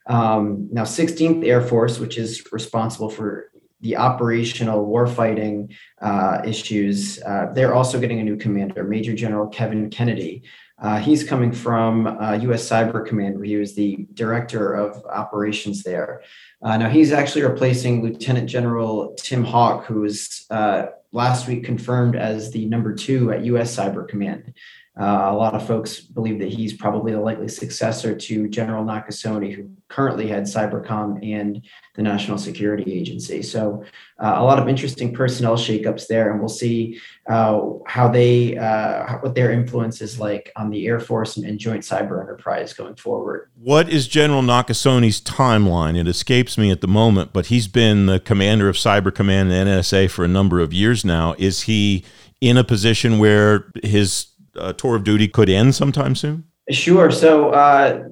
Um, 0.07 0.69
now, 0.71 0.83
16th 0.83 1.47
Air 1.47 1.63
Force, 1.63 1.99
which 1.99 2.19
is 2.19 2.53
responsible 2.53 3.09
for 3.09 3.51
the 3.85 3.99
operational 3.99 4.87
warfighting 4.87 5.77
uh, 6.01 6.41
issues, 6.43 7.23
uh, 7.23 7.53
they're 7.55 7.75
also 7.75 8.01
getting 8.01 8.19
a 8.19 8.25
new 8.25 8.37
commander, 8.37 8.83
Major 8.83 9.15
General 9.15 9.47
Kevin 9.47 9.91
Kennedy. 9.91 10.43
Uh, 10.79 10.99
he's 10.99 11.23
coming 11.23 11.53
from 11.53 12.07
U.S. 12.41 12.73
Uh, 12.73 12.85
Cyber 12.87 13.07
Command, 13.07 13.37
where 13.37 13.45
he 13.45 13.57
was 13.57 13.75
the 13.75 14.07
director 14.15 14.73
of 14.73 15.05
operations 15.05 15.83
there. 15.83 16.23
Uh, 16.63 16.79
now, 16.79 16.89
he's 16.89 17.13
actually 17.13 17.43
replacing 17.43 18.03
Lieutenant 18.03 18.49
General 18.49 19.15
Tim 19.19 19.45
Haugh, 19.45 19.85
who 19.85 20.01
was 20.01 20.47
uh, 20.51 20.87
last 21.13 21.47
week 21.47 21.63
confirmed 21.65 22.17
as 22.17 22.51
the 22.53 22.65
number 22.65 22.95
two 22.95 23.33
at 23.33 23.45
U.S. 23.45 23.77
Cyber 23.77 24.09
Command. 24.09 24.55
Uh, 24.97 25.27
a 25.31 25.35
lot 25.35 25.55
of 25.55 25.67
folks 25.67 25.99
believe 25.99 26.39
that 26.39 26.53
he's 26.53 26.73
probably 26.73 27.11
the 27.11 27.21
likely 27.21 27.49
successor 27.49 28.15
to 28.15 28.49
General 28.49 28.85
Nakasone, 28.85 29.53
who 29.53 29.69
currently 29.89 30.29
heads 30.29 30.55
Cybercom 30.55 31.19
and 31.29 31.67
the 31.97 32.03
National 32.03 32.39
Security 32.39 32.97
Agency. 32.97 33.43
So, 33.43 33.83
uh, 34.21 34.35
a 34.37 34.45
lot 34.45 34.61
of 34.61 34.69
interesting 34.69 35.13
personnel 35.13 35.57
shakeups 35.57 36.07
there, 36.07 36.31
and 36.31 36.39
we'll 36.39 36.49
see 36.49 37.01
uh, 37.29 37.71
how 37.89 38.07
they, 38.07 38.57
uh, 38.57 39.19
what 39.19 39.35
their 39.35 39.51
influence 39.51 40.01
is 40.01 40.21
like 40.21 40.53
on 40.55 40.71
the 40.71 40.87
Air 40.87 41.01
Force 41.01 41.37
and, 41.37 41.45
and, 41.45 41.59
Joint 41.59 41.83
Cyber 41.83 42.21
Enterprise 42.21 42.73
going 42.73 42.95
forward. 42.95 43.51
What 43.57 43.89
is 43.89 44.07
General 44.07 44.43
Nakasone's 44.43 45.21
timeline? 45.21 45.99
It 45.99 46.07
escapes 46.07 46.57
me 46.57 46.71
at 46.71 46.83
the 46.83 46.87
moment, 46.87 47.33
but 47.33 47.47
he's 47.47 47.67
been 47.67 48.07
the 48.07 48.21
commander 48.21 48.69
of 48.69 48.77
Cyber 48.77 49.13
Command 49.13 49.51
and 49.53 49.69
NSA 49.69 50.11
for 50.11 50.25
a 50.25 50.29
number 50.29 50.61
of 50.61 50.73
years 50.73 51.05
now. 51.05 51.35
Is 51.39 51.63
he 51.63 52.05
in 52.41 52.59
a 52.59 52.65
position 52.65 53.19
where 53.19 53.73
his 53.83 54.27
uh, 54.57 54.73
tour 54.73 54.97
of 54.97 55.05
duty 55.05 55.29
could 55.29 55.49
end 55.49 55.75
sometime 55.75 56.15
soon? 56.15 56.45
Sure. 56.71 57.11
So 57.11 57.51
uh, 57.51 58.09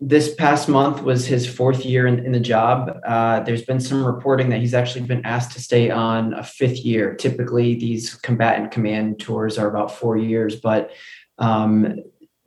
this 0.00 0.34
past 0.34 0.68
month 0.68 1.02
was 1.02 1.26
his 1.26 1.46
fourth 1.48 1.84
year 1.84 2.06
in, 2.06 2.24
in 2.24 2.32
the 2.32 2.40
job. 2.40 3.00
Uh, 3.04 3.40
there's 3.40 3.62
been 3.62 3.80
some 3.80 4.04
reporting 4.04 4.48
that 4.50 4.60
he's 4.60 4.74
actually 4.74 5.04
been 5.04 5.24
asked 5.26 5.52
to 5.52 5.60
stay 5.60 5.90
on 5.90 6.34
a 6.34 6.44
fifth 6.44 6.78
year. 6.78 7.14
Typically, 7.14 7.74
these 7.74 8.14
combatant 8.14 8.70
command 8.70 9.18
tours 9.18 9.58
are 9.58 9.68
about 9.68 9.90
four 9.90 10.16
years, 10.16 10.56
but 10.56 10.92
um, 11.38 11.96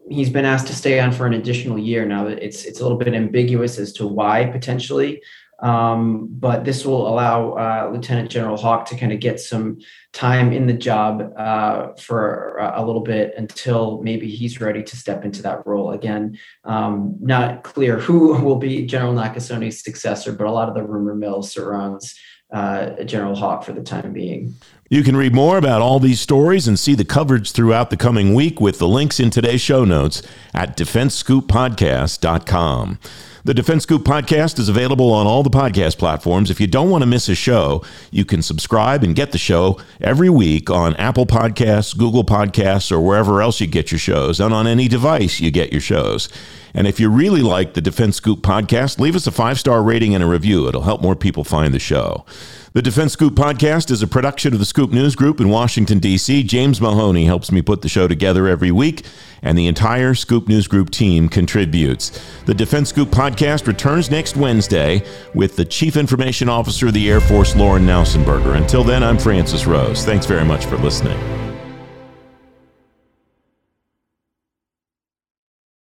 he's 0.10 0.30
been 0.30 0.45
asked 0.45 0.67
to 0.67 0.75
stay 0.75 0.99
on 0.99 1.12
for 1.12 1.25
an 1.25 1.34
additional 1.34 1.77
year. 1.77 2.06
Now, 2.06 2.27
it's 2.27 2.63
it's 2.63 2.80
a 2.80 2.84
little 2.84 2.97
bit 2.97 3.13
ambiguous 3.13 3.77
as 3.77 3.91
to 3.93 4.08
why 4.08 4.45
potentially. 4.45 5.21
Um, 5.62 6.28
but 6.32 6.65
this 6.65 6.86
will 6.86 7.08
allow 7.08 7.52
uh, 7.52 7.91
Lieutenant 7.93 8.32
General 8.32 8.58
Haugh 8.58 8.84
to 8.86 8.95
kind 8.95 9.13
of 9.13 9.19
get 9.19 9.39
some 9.39 9.80
time 10.12 10.52
in 10.52 10.65
the 10.65 10.74
job 10.74 11.32
uh, 11.38 11.93
for 11.93 12.58
a 12.58 12.84
little 12.84 13.02
bit 13.02 13.34
until 13.38 14.02
maybe 14.02 14.30
he's 14.30 14.60
ready 14.60 14.82
to 14.84 14.97
step 14.97 15.24
into 15.24 15.43
that 15.43 15.65
role 15.67 15.91
again. 15.91 16.38
Um, 16.63 17.15
not 17.21 17.63
clear 17.63 18.00
who 18.00 18.34
will 18.43 18.58
be 18.58 18.86
General 18.86 19.13
Nakasone's 19.13 19.84
successor, 19.84 20.34
but 20.34 20.47
a 20.47 20.52
lot 20.52 20.67
of 20.67 20.76
the 20.76 20.84
rumor 20.84 21.15
mill 21.15 21.43
surrounds 21.43 22.19
uh, 22.52 23.04
General 23.04 23.36
Haugh 23.36 23.63
for 23.63 23.71
the 23.71 23.82
time 23.82 24.13
being. 24.13 24.56
You 24.89 25.04
can 25.04 25.15
read 25.15 25.34
more 25.34 25.58
about 25.58 25.82
all 25.82 26.00
these 26.00 26.19
stories 26.19 26.67
and 26.67 26.78
see 26.78 26.95
the 26.95 27.06
coverage 27.06 27.54
throughout 27.54 27.91
the 27.91 27.97
coming 27.97 28.34
week 28.34 28.60
with 28.60 28.78
the 28.78 28.89
links 28.89 29.21
in 29.21 29.30
today's 29.30 29.62
show 29.62 29.86
notes 29.86 30.21
at 30.54 30.76
defensescooppodcast.com. 30.76 33.00
The 33.43 33.56
Defense 33.56 33.84
Scoop 33.84 34.04
podcast 34.04 34.60
is 34.60 34.69
available 34.69 35.12
on 35.12 35.25
all 35.25 35.41
the 35.41 35.49
podcast 35.49 35.97
platforms. 35.97 36.51
If 36.51 36.62
you 36.62 36.67
don't 36.67 36.91
want 36.91 37.01
to 37.01 37.08
miss 37.08 37.27
a 37.27 37.34
show, 37.34 37.84
you 38.12 38.23
can 38.23 38.43
subscribe 38.43 39.04
and 39.04 39.15
get 39.15 39.32
the 39.32 39.39
show 39.39 39.80
every 39.99 40.30
week 40.30 40.69
on 40.69 40.95
Apple 40.97 41.25
Podcasts, 41.25 41.97
Google 41.97 42.23
Podcasts, 42.23 42.91
or 42.91 42.99
wherever 43.01 43.41
else 43.41 43.60
you 43.60 43.65
get 43.65 43.91
your 43.91 43.97
shows, 43.97 44.39
and 44.39 44.54
on 44.54 44.67
any 44.67 44.88
device 44.88 45.39
you 45.39 45.49
get 45.49 45.71
your 45.71 45.82
shows. 45.82 46.30
And 46.75 46.86
if 46.86 46.99
you 46.99 47.10
really 47.10 47.41
like 47.41 47.73
the 47.73 47.82
Defense 47.82 48.17
Scoop 48.17 48.41
podcast, 48.41 48.99
leave 48.99 49.15
us 49.15 49.25
a 49.25 49.32
five 49.32 49.60
star 49.60 49.82
rating 49.82 50.13
and 50.13 50.23
a 50.23 50.27
review. 50.27 50.67
It'll 50.67 50.84
help 50.84 51.01
more 51.01 51.15
people 51.15 51.43
find 51.43 51.73
the 51.73 51.80
show. 51.80 52.23
The 52.73 52.81
Defense 52.81 53.12
Scoop 53.12 53.34
podcast 53.34 53.91
is 53.91 54.01
a 54.01 54.07
production 54.07 54.53
of 54.53 54.60
the 54.60 54.65
Scoop 54.65 54.91
News 54.91 55.13
Group 55.13 55.41
in 55.41 55.49
Washington, 55.49 55.99
D.C. 55.99 56.41
James 56.43 56.79
Mahoney 56.79 57.25
helps 57.25 57.51
me 57.51 57.62
put 57.62 57.81
the 57.81 57.89
show 57.89 58.07
together 58.07 58.47
every 58.47 58.71
week, 58.71 59.05
and 59.41 59.57
the 59.57 59.67
entire 59.67 60.13
Scoop 60.13 60.47
News 60.47 60.67
Group 60.67 60.89
team 60.89 61.27
contributes. 61.27 62.17
The 62.45 62.53
Defense 62.53 62.88
Scoop 62.88 63.10
podcast 63.10 63.67
returns 63.67 64.10
next 64.10 64.38
Wednesday 64.38 65.05
with 65.34 65.57
the 65.57 65.65
Chief 65.65 65.97
Information 65.97 66.47
Officer 66.47 66.88
of 66.88 66.93
the 66.93 67.12
Air 67.12 67.19
Force, 67.19 67.57
Lauren 67.57 67.86
Knausenberger. 67.86 68.55
Until 68.55 68.86
then, 68.86 69.03
I'm 69.03 69.17
Francis 69.17 69.65
Rose. 69.65 70.05
Thanks 70.05 70.25
very 70.25 70.45
much 70.45 70.65
for 70.65 70.77
listening. 70.77 71.40